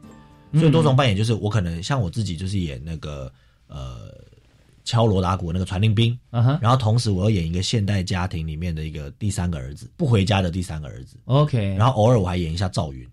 [0.59, 3.31] 所以多重扮演就是我可能像我自己就是演那个
[3.67, 4.11] 呃
[4.83, 11.17] 敲锣打鼓那个传令兵，然后同时我要演一个现代家庭里面的一个第三个儿子，不回家的第三个儿子。
[11.25, 13.07] OK，然后偶尔我还演一下赵云，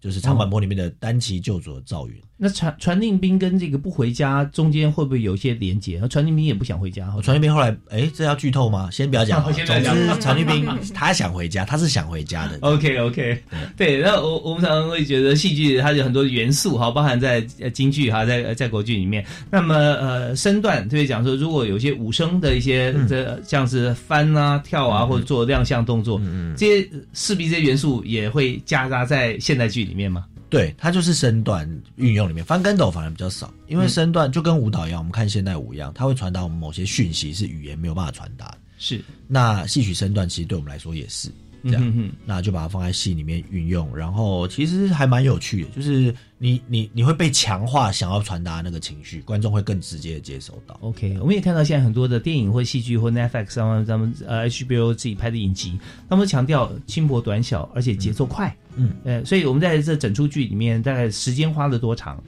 [0.00, 2.20] 就是长坂坡里面的单骑救主的赵云。
[2.42, 5.98] 那传传令兵跟这个不回家中间会不会有一些连结？
[6.00, 8.88] 那传令兵也不想回家，传令兵后来，哎，这要剧透吗？
[8.90, 9.40] 先不要讲。
[9.52, 12.58] 先不要总讲之，传令兵 他想回家，他是想回家的。
[12.62, 13.42] OK OK，
[13.76, 19.22] 对，那我我们常常会觉得戏剧它有很多元素哈，包含在呃京剧哈，在在国剧里面。
[19.50, 26.18] 那么呃身段特别讲说，如果有一些武生的一些这像是翻啊、跳啊，或者做亮相动作，
[26.56, 30.24] 这些势必这些元素也会夹杂在现代剧里面吗？
[30.50, 38.58] 对，它就是身段运用里面，翻跟斗反而比较少，因为身段就跟舞蹈一样，我们看现代舞一样，它会传达我们某些讯息是语言没有办法传达的。
[38.76, 41.30] 是，那戏曲身段其实对我们来说也是
[41.64, 50.76] 这样，嗯哼哼那就把它放在戏里面运用，然后其实还蛮有趣的，就是你你你会被强化想要传达那个情绪，观众会更直接的接收到。
[50.80, 58.54] OK，我们也看到现在很多的电影或戏剧或 Netflix 上面，他们呃 HBO 自己拍的影集，他们强调轻薄短小，而且节奏快。
[58.76, 62.22] 嗯，呃，所以我们在这整出剧里面，大概时间花了多长？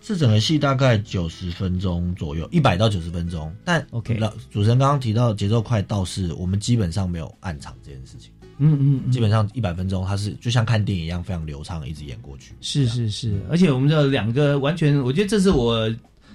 [0.00, 3.52] 这整个戏大概九十分钟左右，一百到九十分钟。
[3.64, 8.30] 但 OK，老主持人刚刚提到节奏快，倒是我们基本上没有暗场这件事情。
[8.58, 12.52] 嗯嗯嗯基本上一百分钟，它是就像看电影一样非常流畅，一直演过去。
[12.60, 15.92] 是是是，而且我们这两个完全，我觉得这是我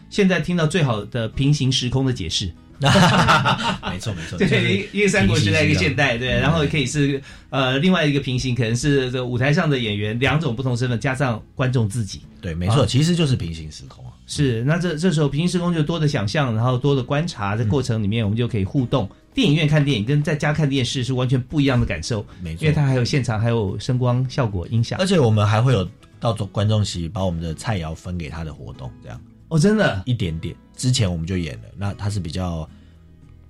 [0.09, 2.51] 现在听到最好的平行时空的解释。
[2.83, 12.21] 没错没错，对，一个三国时代，一个现代，对，嗯然后可以是呃另外一个平行，可能是这舞台上的演员两种不同身份，加上观众自己。
[12.41, 14.11] 对，没错，啊其实就是平行时空啊。
[14.25, 19.09] 是，那这这时候平行时空就多的想象，然后多的观察，在过程里面我们就可以互动。
[19.33, 25.05] 电影院看电影跟在家看电视是完全不一样的感受，没错因为它还有现场，还有声光效果、音响而。
[25.05, 25.87] 且我们还会有
[26.19, 29.19] 到观众席把我们的菜肴分给他的活动，这样
[29.49, 30.55] 哦，真的一点点。
[30.75, 32.67] 之前我们就演了，那它是比较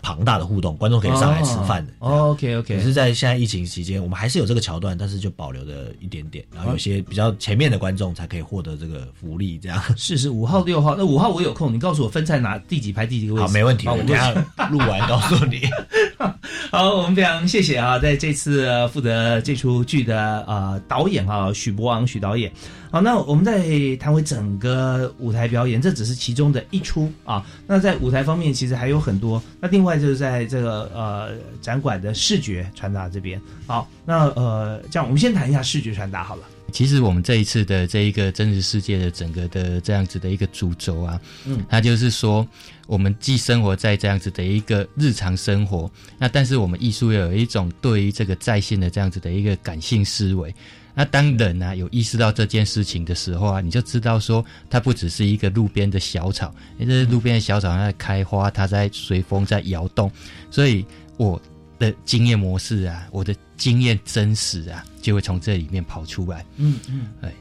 [0.04, 1.94] 庞大的互动，观众可以上来吃饭的。
[2.00, 9.82] 哦，OK OK，只是在现在疫情期间，我们还是有这个桥段，但是就保留了一点点，然后有些比较前面的观众才可以获得这个福利，这样。
[9.96, 13.48] 是是五号六号，那五号我有空，你告诉我分在哪第几排第几个位置？
[13.48, 14.34] 好，没问题，我等下
[14.70, 15.62] 录完告诉你。
[16.70, 22.52] 好，我们非常谢谢啊，在这次呃负责这出剧的呃导演啊许博昂许导演。
[22.94, 27.44] 好，那我们再谈回整个舞台表演，这只是其中的一出啊。
[27.66, 29.42] 那在舞台方面，其实还有很多。
[29.60, 33.42] 那另外就是在这个呃展馆的视觉传达这边。
[33.66, 36.44] 好，那呃这样我们先谈一下视觉传达好了。
[36.72, 42.48] 其实我们这一次的这一个真实世界的整个的这样子的一个主轴啊，嗯它就是说，
[42.86, 45.90] 我们既生活在这样子的一个日常生活，
[46.20, 50.54] 那但是我们艺术又有一种对于这个在线的这样子的一个感性思维。
[50.96, 60.12] 那当人啊有意识到这件事情的时候啊，你就知道说，它不只是一个路边的小草，因为这路边的小草它在开花，它在随风在摇动，
[60.52, 60.86] 所以
[61.18, 61.42] 我
[61.80, 66.46] 的经验模式啊，我的经验真实啊，就会从这里面跑出来。
[66.58, 67.34] 嗯嗯，对，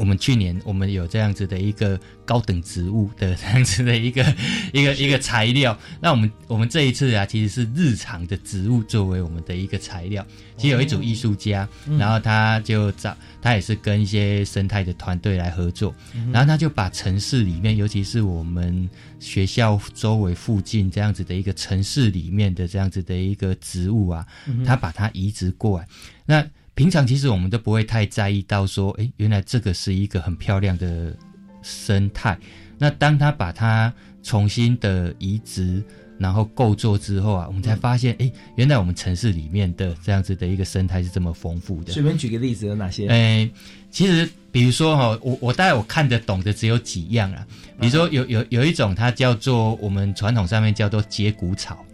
[0.00, 4.24] 我们去年我们有这样子的一个高等植物的这样子的一个
[4.72, 10.26] 一个一个材料，那我们我们这一次啊，其实是日常的植物作为我们的一个材料。
[10.56, 11.98] 其实有一组艺术家，嗯。
[11.98, 18.88] 然后他就找他也是跟一些生态的团队来合作，嗯然后他就把城市里面，尤其是我们
[19.18, 25.86] 学校周围附近这样子的一个城市里面的这样子的一个植物啊嗯，他把它移植过来。
[26.24, 26.46] 那
[26.80, 31.14] 平常其实我们都不会太在意到说，诶，原来这个是一个很漂亮的
[31.60, 32.38] 生态。
[32.78, 35.84] 那当他把它重新的移植，
[36.18, 41.92] 然后构作之后啊，我们才发现，诶，原来我们城市里面的这样子的一个生态是这么丰富的。
[41.92, 43.06] 随便举个例子有哪些？
[43.08, 43.50] 诶，
[43.90, 47.46] 其实比如说哈，我我大概我看得懂的只有几样啊。
[47.78, 51.84] 比如说有有有一种它叫做我们传统上面叫做节骨草，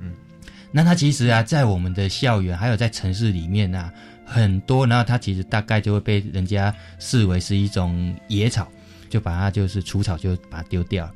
[0.00, 0.12] 嗯，
[0.72, 3.92] 那它其实啊，在我们的校园还有在城市里面啊
[4.32, 8.66] 很多，然后它其实大概就会被人家视为是一种野草，
[9.10, 11.08] 就把它就是除草就把它丢掉。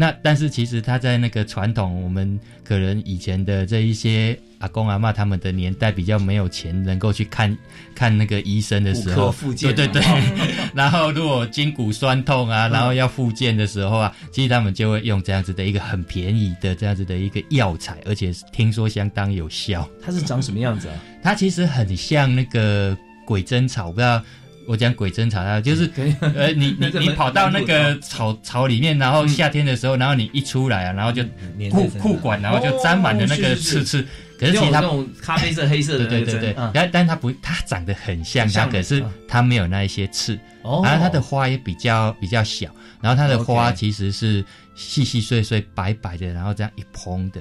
[0.00, 7.58] 那但是其实他在那个传统，我们可能以前的这一些阿公阿妈他们的年代比较没有钱，能够去看
[7.96, 10.70] 看那个医生的时候骨科复，健对对对哦。
[10.72, 19.88] 然后如果筋骨酸痛啊，然后要复健的时候啊，其实他们就会用这样子的一个很便宜的这样子的一个药材，而且听说相当有效。
[20.00, 20.94] 它是长什么样子啊？
[21.24, 22.96] 它其实很像那个
[23.26, 24.22] 鬼针草，不知道。
[24.68, 25.90] 我讲鬼针草啊，就是
[26.20, 31.24] 呃，你你 你跑到那个草草里面，然后夏天的时候，然后你一出来啊，然后就
[31.70, 34.06] 裤裤管，然后就沾满了那个刺刺。
[34.38, 40.80] 可是其实它那种咖啡色、黑色的对对对但但它不，它长得很像它，可是它没有那一些刺，哦。
[40.84, 44.44] 然后它的花也比较比较小，然后它的花其实是
[44.76, 47.40] 细细碎碎白白的，然后这样一蓬的。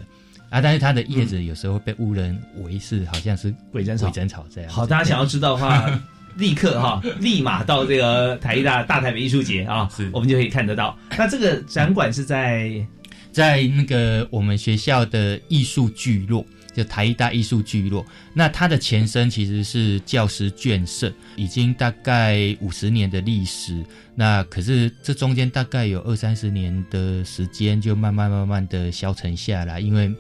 [0.50, 4.72] 啊，但是它的叶子有时候会被误认为是好像是鬼针草鬼针草这样。
[4.72, 6.00] 好，大家想要知道的话，
[6.38, 10.98] 立刻哈， 立马到这个台艺大大台北艺术节啊，我们就可以看得到。
[11.18, 12.86] 那这个展馆是在
[13.32, 18.06] 在那个我们学校的艺术聚落，就台艺大艺术聚落。
[18.34, 23.84] 那它的前身其实是教师眷舍，已经大概五十年的历史。
[24.16, 30.12] 那可是这中间大概有二三十年的时间，就慢慢慢慢的消沉下来，因为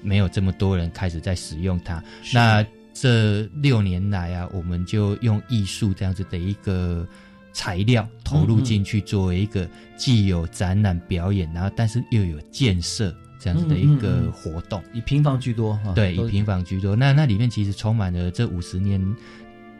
[0.00, 2.02] 没有这么多人开始在使用它。
[2.32, 7.06] 那这六年来啊，我们就用艺术这样子的一个
[7.52, 16.94] 材料投入进去，作为一个既有展览表演，然后但是又有建设这样子的一个活动，以平房居多哈，对，以平房居多。
[16.94, 19.16] 那那里面其实充满了这五十年，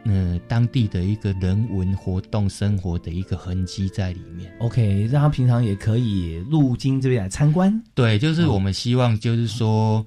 [0.05, 4.53] 呃，当地的一个人文活动生活的一个痕迹在里面。
[4.59, 7.81] OK，让他平常也可以路经这边来参观。
[7.95, 10.05] 对，就是我们希望，就是说，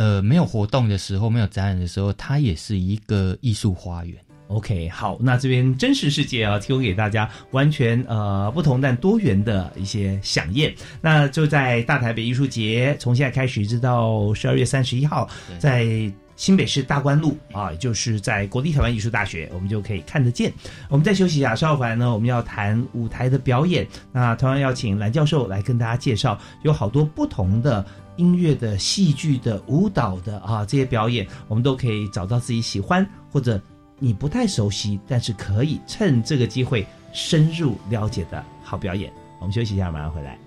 [0.00, 4.16] 呃，没有活动的时候，没有展览的时候，它也是一个艺术花园。
[4.48, 10.74] OK，好，那这边真实世界啊，提供给大家完全呃不同但多元的一些飨宴。
[11.02, 15.28] 那就在大台北艺术节，从现在开始一直到十二月三十一号，
[15.58, 20.50] 在新北市大观路啊，也就是在国立台湾艺术大学，我们就可以看得见。
[20.88, 23.86] 我们再休息一下，稍后回来呢，我们要谈舞台的表演。
[24.12, 27.84] 那同样要请蓝教授来跟大家介绍，有好多不同的。
[28.20, 33.58] 音乐的、戏剧的、舞蹈的啊，这些表演，我们都可以找到自己喜欢或者
[33.98, 39.10] 你不太熟悉，但是可以趁这个机会深入了解的好表演。
[39.40, 40.38] 我们休息一下，马上回来。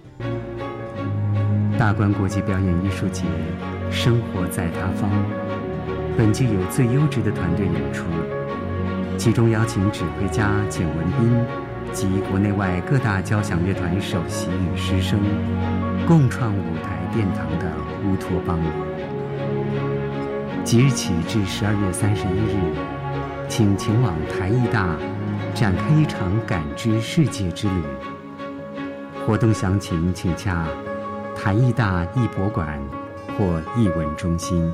[1.79, 3.23] 大观国际表演艺术节，
[3.89, 5.09] 生活在他方。
[6.15, 8.05] 本季有最优质的团队演出，
[9.17, 15.19] 其中邀请指挥家简文斌及国内外各大交响乐团首席与师生，
[16.05, 17.02] 共创舞台。
[17.13, 17.71] 殿堂的
[18.05, 18.59] 乌托邦。
[20.63, 22.57] 即日起至十二月三十一日，
[23.47, 24.97] 请前往台艺大，
[25.53, 27.83] 展开一场感知世界之旅。
[29.25, 30.67] 活动详情请洽
[31.35, 32.81] 台艺大艺博馆
[33.37, 34.73] 或艺文中心。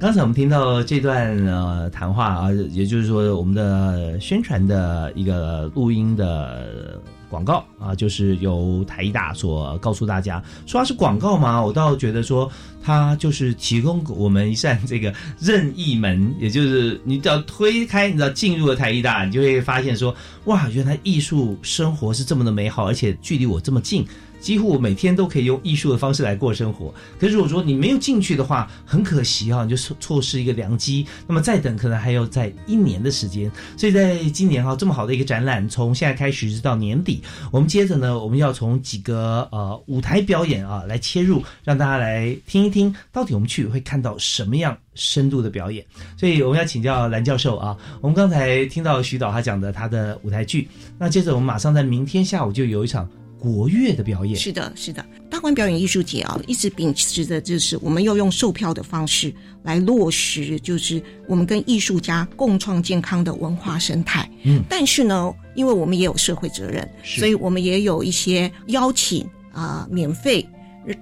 [0.00, 7.00] 刚才我们听到这段呃谈话啊，也就是说我们的宣传的一个录音的。
[7.28, 11.62] 广告啊，就是由台艺大所告诉大家，说它是广告吗？
[11.62, 12.50] 我倒觉得说，
[12.82, 20.14] 它就是提供我们一扇这个任意门，也就是你只要推开，你知道进入了台艺大，你就会发现说，
[20.44, 24.06] 哇，原来艺术生活是这么的美好，而且距离我这么近。
[24.40, 26.92] 几乎我每天都可以用艺术的方式来过生活。
[27.18, 31.06] 可是如果说你没有进去的话，很可惜啊，你就错错失一个良机。
[31.26, 33.50] 那么再等，可能还要在一年的时间。
[33.76, 45.84] 所以在今年哈，这么好的一个展览，从现在开始直到年底，我们接着呢，我们要从几个呃舞台表演啊来切入，让大家来听一听，到底我们去会看到什么样深度的表演。
[46.16, 50.68] 所以我们要请教蓝教授啊，我们刚才听到徐导他讲的他的舞台剧，
[50.98, 53.08] 那接着我们马上在明天下午就有一场。
[53.38, 55.04] 国乐的表演是的，是的。
[55.30, 59.32] 大观表演艺术节啊，一直秉持的就是我们要用售票的方式
[59.62, 64.28] 来落实，就是我们跟艺术家共创健康的文化生态。
[64.42, 70.44] 嗯，但是呢，因为我们也有社会责任，所以我们也有一些邀请啊，免费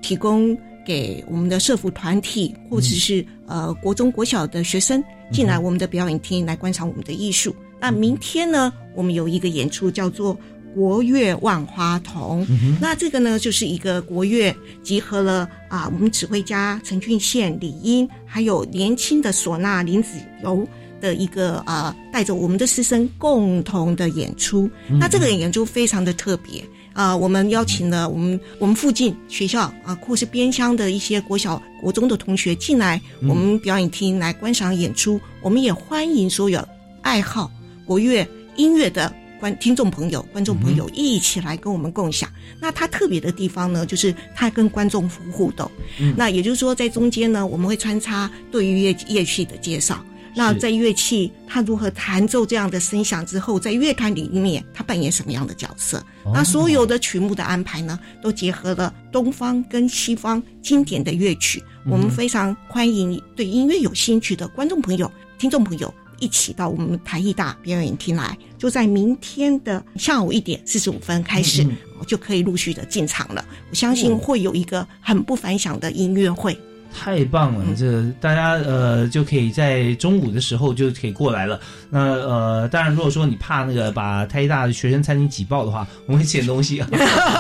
[0.03, 7.57] 提供给我们的社服团体或者是呃国中国小的学生进来我们的表演厅来观赏我们的艺术。
[7.81, 10.39] 那明天呢，我们有一个演出叫做。
[10.77, 12.47] 国乐万花筒，
[12.79, 20.69] 那这个呢，就是一个国乐集合了啊，我们指挥家陈俊宪、李英，还有年轻的唢呐林子由
[21.01, 24.69] 的一个啊，带着我们的师生共同的演出。
[25.01, 26.63] 那这个演出非常的特别
[26.93, 35.19] 啊，我们邀请了我们我们附近学校啊，或是边乡的一些国小、国中的同学进来我们表演厅来观赏演出。
[35.41, 36.63] 我们也欢迎所有
[37.01, 37.51] 爱好
[37.87, 39.11] 国乐音乐的。
[39.39, 42.31] 观听众朋友、观众朋友一起来跟我们共享。
[42.61, 45.71] 那它特别的地方呢，就是它跟观众互动。
[46.17, 50.05] 那也就是说，在中间呢，我们会穿插对于乐乐器的介绍。
[50.39, 56.05] 那在乐器它如何弹奏这样的声响之后，在乐团里面它扮演什么样的角色？
[56.27, 61.63] 那所有的曲目的安排呢，都结合了东方跟西方经典的乐曲。
[61.87, 65.93] 我们非常欢迎对音乐有兴趣的观众朋友、听众朋友。
[66.19, 71.67] 一起到我们台艺大表演厅来，就在明天的下午一点四十五分开始，
[72.07, 73.45] 就可以陆续的进场了。
[73.71, 76.57] 我相信会有一个很不凡响的音乐会。
[76.99, 77.65] 太棒了！
[77.77, 81.61] 这大家呃就可以在中午的时候就可以过来了。
[81.91, 86.89] 那呃，当然如果说你怕那个把太大的学生餐厅挤爆的话，我们会捡东西啊。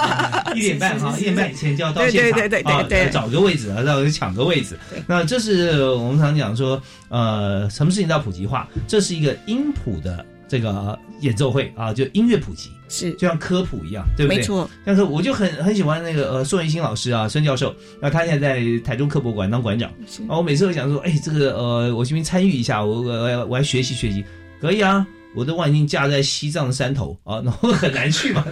[0.54, 4.78] 一点半啊，一点半以前就要到现场啊，找个位置啊，然后抢个位置。
[5.06, 10.24] 那这是我们常讲说，呃，什么事情都要普及化，这是一个音谱的。
[10.48, 14.38] 这个演奏会啊，就音乐普及是，就像科普一样，对不对？
[14.38, 14.68] 没错。
[14.84, 19.90] 但是我就很很喜欢那个呃宋元新老师啊，孙教授，那他现在在台中科博馆当馆长，
[20.28, 24.24] 啊，我每次都想说，哎，这个呃，我这边参与一下，我我我还学习学习，
[24.60, 25.06] 可以啊。
[25.36, 28.44] 我的望已经架在西藏的山头啊， 然后很难去嘛。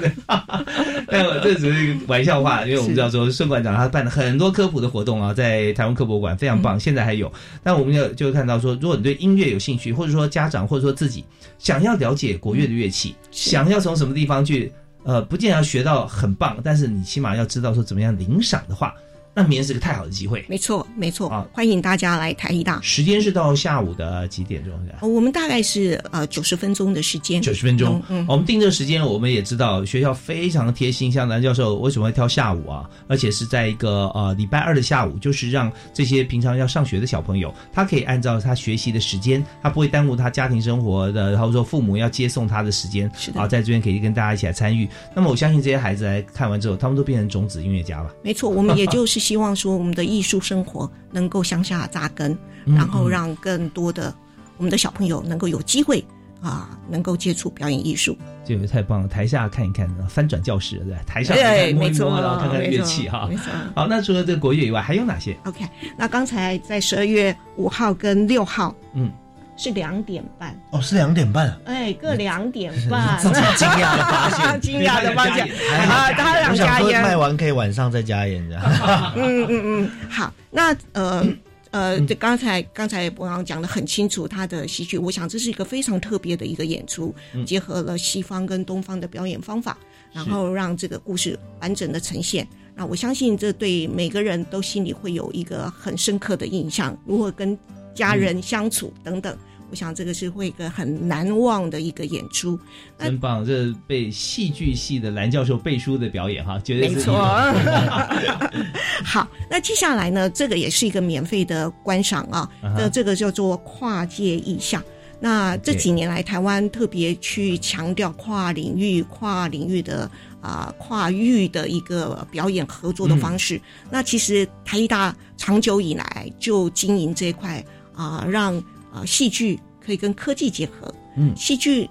[1.08, 7.32] 但这只是一个玩笑话，因为我们知道说孙馆长他办了很多科普的活动啊，在台湾科博馆非常棒，现在还有。
[7.62, 11.24] 但我们就就看到说，如果你对音乐有兴趣，或者说家长或者说自己
[11.58, 14.70] 想要了解国乐的乐器，想要从什么地方去，
[15.04, 18.94] 呃，不见得要学到很棒，但是你起码要知道说怎么样领赏的话。
[19.34, 20.44] 那明天是个太好的机会。
[20.48, 22.80] 没错，没错，啊欢迎大家来台一大。
[22.82, 24.72] 时间是到下午的几点钟？
[25.00, 28.02] 哦我们大概是呃九十分钟的时间，九十分钟。
[28.08, 32.88] 嗯，我们定这个时间，我们也知道学校非常贴心，像蓝教授为什么会挑下午啊？
[33.08, 44.88] 而且是在一个呃礼拜二的下午，就是让这些平常要上学的小朋友，他可以按照他学习的时间，他不会耽误他家庭生活的，然后说父母要接送他的时间，是的啊，在这边可以跟大家一起来参与。
[45.14, 48.12] 那么我相信这些孩子来看完之后，他们都变成种子音乐家了。
[48.22, 54.14] 没错，我们也就 是希望说，我们的艺术生活能够向下扎根，嗯然后让更多的
[54.58, 56.04] 我们的小朋友能够有机会
[56.42, 58.14] 啊，能够接触表演艺术。
[58.44, 59.08] 这个太棒了！
[59.08, 63.30] 台下看一看，翻转教室，对，台上摸一没错摸，然后看看乐器哈。
[63.74, 65.64] 好，那除了这个国乐以外，还有哪些？OK，
[65.96, 69.10] 那刚才在十二月五号跟六号嗯，
[69.56, 73.18] 是两点半，哦，是两点半，哎，各两点半。
[73.56, 75.48] 惊讶的发现， 惊讶的发现。
[75.88, 78.62] 啊，他两加烟，卖完可以晚上再加烟这样。
[79.16, 81.24] 嗯嗯嗯，好，那呃
[81.70, 87.44] 呃，这刚才刚才博洋讲的很清楚，他的戏剧，我想这是一个非常特别的一个演出，嗯。
[87.46, 89.76] 结合了西方跟东方的表演方法，
[90.12, 92.46] 然后让这个故事完整的呈现。
[92.76, 97.56] 那我相信这对每个人都心里会有一个很深刻的印象，如何跟
[97.94, 99.36] 家人相处等等。
[99.70, 102.56] 我想这个是会一个很难忘的一个演出。
[102.96, 103.44] 那真棒！
[103.44, 107.14] 这被戏剧系的蓝教授背书的表演哈，绝对是没错。
[109.04, 114.80] 好，那接下来呢，这个也是一个免费的观赏啊，那、这个叫做跨界意象。
[115.18, 120.08] 那这几年来，台湾特别去强调跨领域、跨领域的
[120.40, 123.58] 啊、跨域的一个表演合作的方式。
[123.90, 127.64] 那其实台艺大长久以来就经营这一块
[127.94, 128.56] 啊、让
[128.92, 131.34] 啊戏剧可以跟科技结合，嗯。
[131.36, 131.88] 戏剧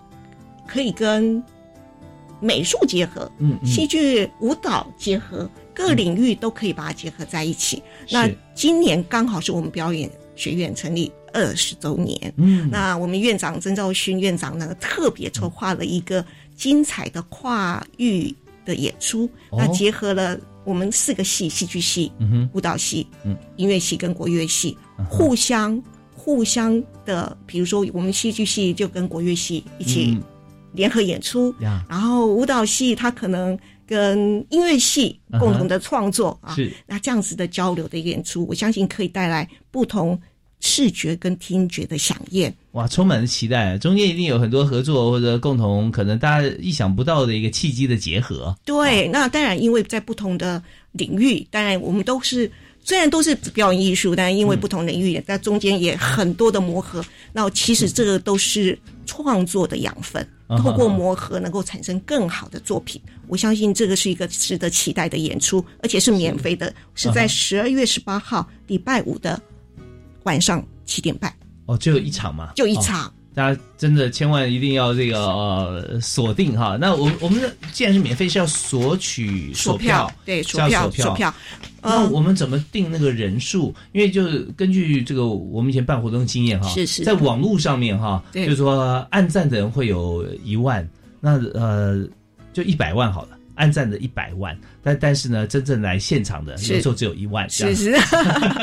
[0.68, 1.44] 可以跟
[2.40, 3.66] 美术结合，嗯嗯。
[3.66, 7.82] 戏剧、舞蹈结合，各领域都可以把它结合在一起。
[8.10, 12.70] 那今年刚好是我们表演学院成立二十周年，嗯。
[12.70, 16.26] 那我们院长曾兆勋院长呢特别筹划了一个
[16.56, 18.34] 精彩的跨域
[18.66, 19.58] 的演出，哦。
[19.58, 22.50] 那结合了我们四个系：戏剧系、嗯哼。
[22.54, 23.38] 舞蹈系、嗯。
[23.56, 25.82] 音乐系跟国乐系，嗯互相
[26.24, 30.24] 互相的，比如说我们戏剧系就跟国乐系一起嗯。
[30.72, 31.84] 联合演出，呀。
[31.90, 36.72] 然后舞蹈系它可能跟音乐系共同的创作啊，是。
[36.88, 40.20] 那这样子的交流的演出，我相信可以带来不同
[40.62, 42.52] 视觉跟听觉的响应。
[42.72, 48.56] 哇，充满了期待，中间一定有很多合作或者共同，可能大家意想不到的一个契机的结合。
[48.66, 50.64] 对，那当然，因为在不同的
[50.94, 52.50] 领域，当然我们都是
[52.84, 57.04] 虽然都是表演艺术，但是因为不同领域，在中间也很多的磨合。
[57.32, 63.02] 那其实这个都是创作的养分，嗯透过磨合能够产生更好的作品。
[63.28, 69.42] 我相信这个是一个值得期待的演出，而且是免费的，是在十二月十八号礼拜五的
[70.24, 71.34] 晚上七点半，
[71.66, 73.12] 哦，只有一场嘛，就一场。
[73.34, 76.78] 哦大家真的千万一定要这个呃锁定哈。
[76.80, 81.34] 那我我们的既然是免费，是要索取索票，对，索票，要索索票。
[81.82, 83.74] 那我们怎么定那个人数？
[83.92, 90.88] 因为就是根据这个我们以前办活动经验哈，是是在网络上面哈，就是说按赞的人会有一万，
[91.20, 92.06] 那呃
[92.54, 93.30] 就一百万好了。
[93.56, 97.96] 按赞的一百万，但但是呢，真正来现场的是有时候只有一万，是是，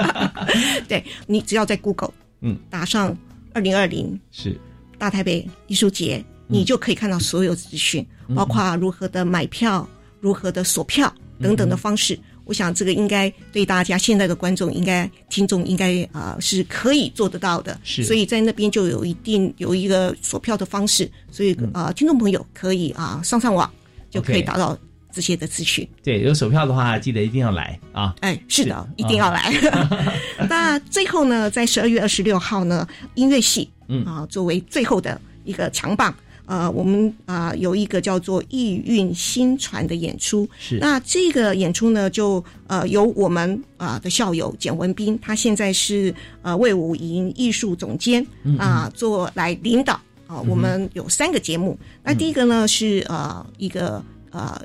[0.89, 3.17] 对你只要在 Google 嗯打上
[3.53, 4.59] 二零二零是。
[4.99, 8.35] 大台北艺术节，你就可以看到所有资讯，嗯。
[8.35, 9.89] 包括如何的买票、
[10.21, 12.19] 如何的锁票等等的方式。
[12.45, 18.03] 我想这个应该对大家现在的观众应该听众应该啊、呃是可以做得到的，是。
[18.03, 23.71] 所以在那边就有一定有一个锁票的方式，所以啊、呃听众朋友可以啊、上上网
[24.11, 24.77] 就可以达到
[25.13, 25.89] 这些的资讯。
[26.03, 28.15] 对，有手票的话，记得一定要来啊！
[28.21, 29.53] 哎，是的，是一定要来。
[30.49, 36.15] 那最后呢，在十二月二十六号呢，音乐系，嗯啊，作为最后的一个强棒，
[36.47, 40.49] 呃，我们啊、有一个叫做“意韵新传”的演出。
[40.59, 49.95] 是那这个演出呢，就呃由我们啊、的校友简文斌，他现在是呃魏武营艺术总监嗯啊、做来领导
[50.27, 51.79] 啊、嗯我们有三个节目。
[52.03, 54.61] 那第一个呢是呃一个呃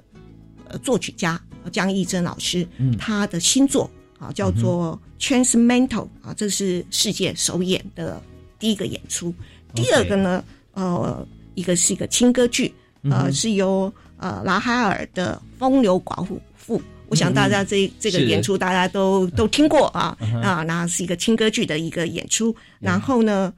[0.69, 1.39] 呃作曲家
[1.71, 2.95] 江义珍老师，嗯。
[2.97, 3.89] 他的新作
[4.19, 5.87] 啊叫做《Transmental》
[6.21, 8.21] 啊，这是世界首演的
[8.59, 9.33] 第一个演出。
[9.73, 10.43] 第二个呢，
[10.73, 16.79] 呃，一个是一个轻歌剧，呃，嗯是由呃拉哈尔的《风流寡妇妇》。
[17.07, 22.55] 我想大家这、这个演出大家都都听过啊嗯啊，那是一个轻歌剧的一个演出。
[22.79, 23.53] 然后呢，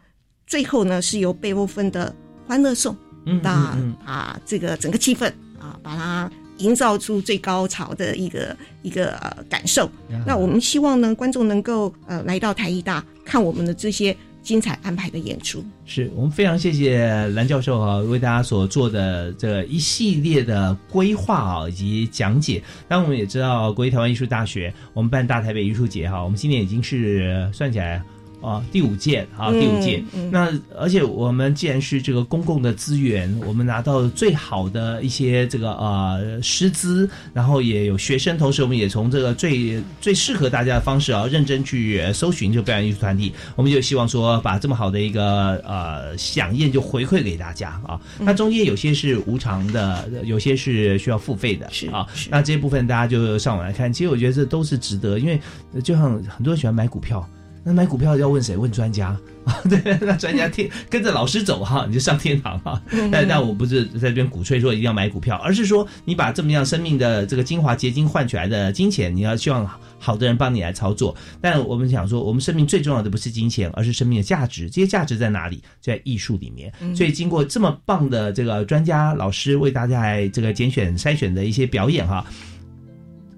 [0.45, 2.13] 最后呢是由贝多芬的
[2.47, 2.93] 《欢乐颂》
[3.25, 9.89] 嗯那嗯啊这个整个气氛啊把它营造出最高潮的一个一个呃感受。
[10.25, 15.63] 那我们希望呢，观众能够呃来到台艺大看我们的这些精彩安排的演出。
[15.85, 22.61] 是我们非常谢谢蓝教授啊，为大家所做的这一系列的规划啊以及讲解。
[22.87, 28.01] 当然，我们也知道国立台湾艺术大学我们办大台北艺术节哈，我们今年已经是算起来。
[28.41, 30.03] 啊，第五届啊，第五届。
[30.31, 47.99] 那而且我们既然是这个公共的资源，我们拿到最好的一些这个呃师资，然后也有学生，同时我们也从这个最最适合大家的方式啊，认真去搜寻这个表演艺术团体，我们就希望说把这么好的一个呃响应就回馈给大家啊。
[48.19, 52.05] 那中间有些是无偿的，有些是需要付费的，是啊。
[52.29, 55.39] 那这些部分大家就上网来看，其实我觉得这都是值得，因为
[55.81, 57.27] 就像很多人喜欢买股票。
[57.67, 58.55] 那买股票要问谁？
[58.55, 59.09] 问专家
[59.43, 59.53] 啊？
[59.69, 62.81] 对，那专家 天跟着老师走哈，你就上天堂哈。
[63.11, 71.13] 但但我不是在这边鼓吹说一定要买股票，而是说你把这么样生命的这个精华结晶换取来的金钱，你要希望好的人帮你来操作。
[71.41, 74.69] 但我们想说，我们生命最重要的不是金钱，而是生命的价值。
[74.69, 75.61] 这些价值在哪里？
[75.81, 76.71] 在艺术里面。
[76.95, 82.25] 所以经过这么棒的这个专家老师为大家来这个拣选筛选的一些表演哈，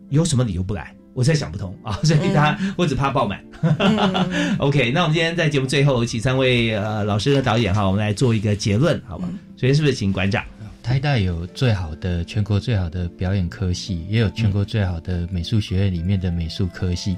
[0.10, 0.94] 有什么理由不来？
[1.20, 3.44] 我在想不通啊， 所以大家我只怕爆满。
[4.58, 9.28] OK，那我们今天在节目最后，请三位呃老师和导演哈，我们来做一个结论，好吧？
[9.58, 10.42] 首先是不是请馆长？
[10.90, 17.16] 台大有最好的全国最好的表演科系，也有全国最好的美术学院里面的美术科系。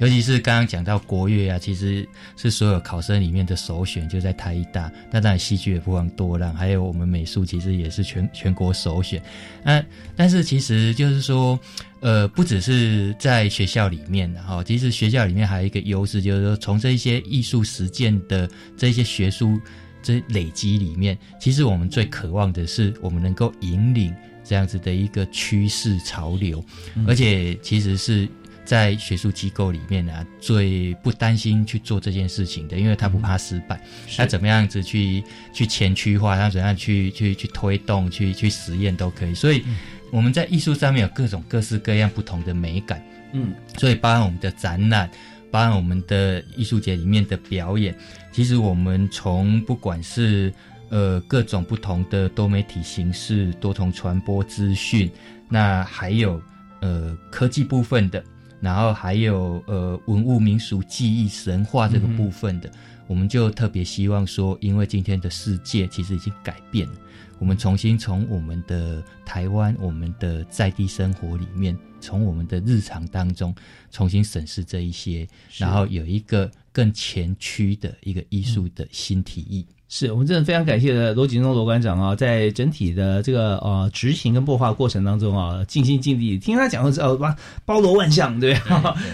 [0.00, 2.06] 尤其是刚刚讲到国乐啊，其实
[2.36, 4.92] 是所有考生里面的首选，就在台大。
[5.10, 9.18] 那当然戏剧也不遑多让，还有我们美术其实也是全全国首选。
[9.64, 9.82] 那
[10.14, 11.58] 但是其实就是说，
[12.00, 18.46] 呃，不只是在学校里面，哈，其实学校里面还有一个优势，就是说从这一些艺术实践的
[18.76, 19.58] 这些学术
[20.06, 26.64] 这累积里面，其实我们最渴望的是我们能够引领这样子的一个趋势潮流，
[27.08, 28.28] 而且其实是。
[28.66, 33.80] 在学术机构里面呢，最不担心去做这件事情的，因为他不怕失败。
[34.16, 39.32] 他怎么样子去去前驱化，他怎样去去去推动，去去实验都可以。
[39.32, 39.62] 所以
[40.10, 43.00] 我们在艺术上面有各种各式各样不同的美感。
[43.34, 45.08] 嗯，所以包含我们的展览，
[45.50, 47.96] 包含我们的艺术节里面的表演，
[48.32, 50.52] 其实我们从不管是
[50.90, 55.10] 呃各种不同的多媒体形式、多重传播资讯，
[55.48, 56.40] 那还有
[56.80, 58.22] 呃科技部分的。
[58.58, 62.72] 然后还有呃文物民俗记忆神话这个部分的，
[63.06, 66.94] 我们就特别希望说，因为今天的世界其实已经改变了，
[67.38, 73.54] 我们重新从我们的台湾、我们的在地生活里面，从我们的日常当中
[73.90, 79.66] 重新审视这一些，然后有一个更前驱的一个艺术的新提议。
[79.88, 86.36] 是我们真的非常感谢罗锦忠罗馆长啊，在整体的这个呃执行跟擘画过程当中啊，尽心尽力。
[86.38, 87.34] 听他讲的时候，哇，
[87.64, 88.56] 包罗万象，对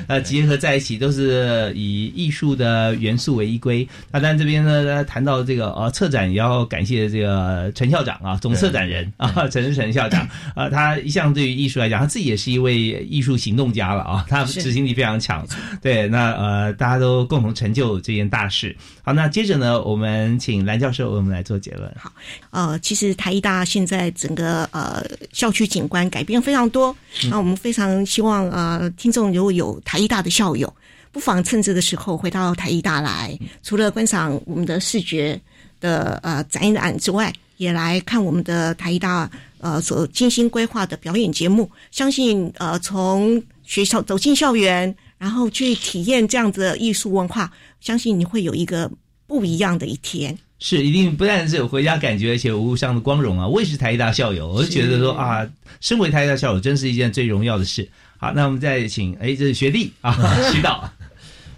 [0.06, 3.86] 呃，结合在一起都是以艺术的元素为依归。
[4.10, 12.78] 那当然这边呢，谈到这个呃策展，也要感谢这个陈校长啊，总策展人啊，陈陈校长啊，他一向对于艺术来讲，他自己也是一位
[13.10, 15.46] 艺术行动家了啊，他执行力非常强。
[15.82, 18.74] 对，那呃，大家都共同成就这件大事。
[19.02, 21.92] 好，那接着呢，我们请蓝教授为我们来做结论。
[21.98, 22.12] 好，
[22.50, 26.94] 呃，其实台艺大现在整个呃校区景观改变非常多，
[27.30, 30.72] 那我们非常希望呃听众如果有台艺大的校友，
[31.10, 35.40] 不妨趁这个时候回到台艺大来，除了观赏我们的视觉
[35.80, 41.70] 的呃展览之外，也来看我们的台艺大呃所精心规划的表演节目。
[41.90, 44.94] 相信呃从学校走进校园。
[45.22, 47.48] 然后去体验这样子的艺术文化，
[47.80, 48.90] 相信你会有一个
[49.24, 50.36] 不一样的一天。
[50.64, 53.44] 是，一定不但是有回家感觉，而且无上的光荣啊！
[53.44, 55.44] 我也是台大校友，我就觉得说啊，
[55.80, 57.90] 身为台大校友，真是一件最荣耀的事。
[58.16, 60.16] 好，那我们再请，哎，这是学弟啊，
[60.54, 60.88] 徐导。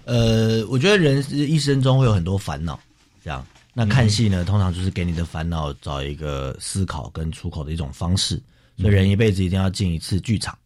[0.07, 2.81] 呃，我觉得人一生中会有很多烦恼，
[3.23, 8.41] 这样，那看戏呢，通常就是给你的烦恼找一个思考跟出口的一种方式。
[8.79, 10.57] 所以人一辈子一定要进一次剧场。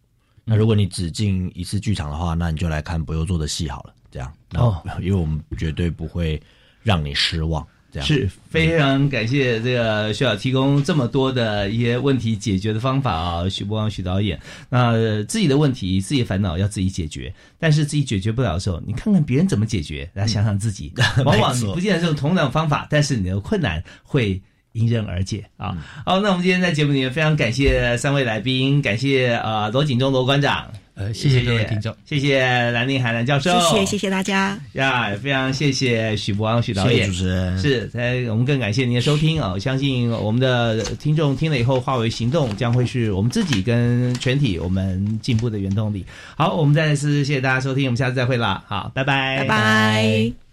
[0.45, 3.93] 那如果你只进一次剧场的话，那你就来看不用做的戏好了。
[4.13, 6.41] 这样哦，因为我们绝对不会
[6.85, 7.67] 让你失望。
[7.91, 14.39] 这样是非常感谢这个徐导提供这么多的一些问题解决的方法啊，徐波光徐导演。
[14.69, 14.93] 那
[15.25, 20.93] 自己的问题、自己的烦恼要自己解决，但是自己解决不了的时候，你看看别人怎么解决，来想想自己。
[21.25, 24.41] 往往你不见得是用同样的方法，但是你的困难会。
[24.73, 25.77] 迎刃而解啊！
[26.05, 32.43] 好，那我们今天在节目里面非常感谢三位来宾，感谢啊罗锦忠罗馆长，呃，谢谢各位听众，谢谢
[32.73, 39.53] 蓝令海蓝教授，谢谢谢谢大家呀，也非常谢谢许博王许导演谢谢主持人是，呃，我们更感谢您的收听啊！
[39.53, 46.05] 我相信我们的听众听了以后化为行动，将会是我们自己跟全体我们进步的原动力。
[46.37, 50.48] 好，我们再次谢谢大家收听，我们下次再会啦，好，拜拜，拜拜。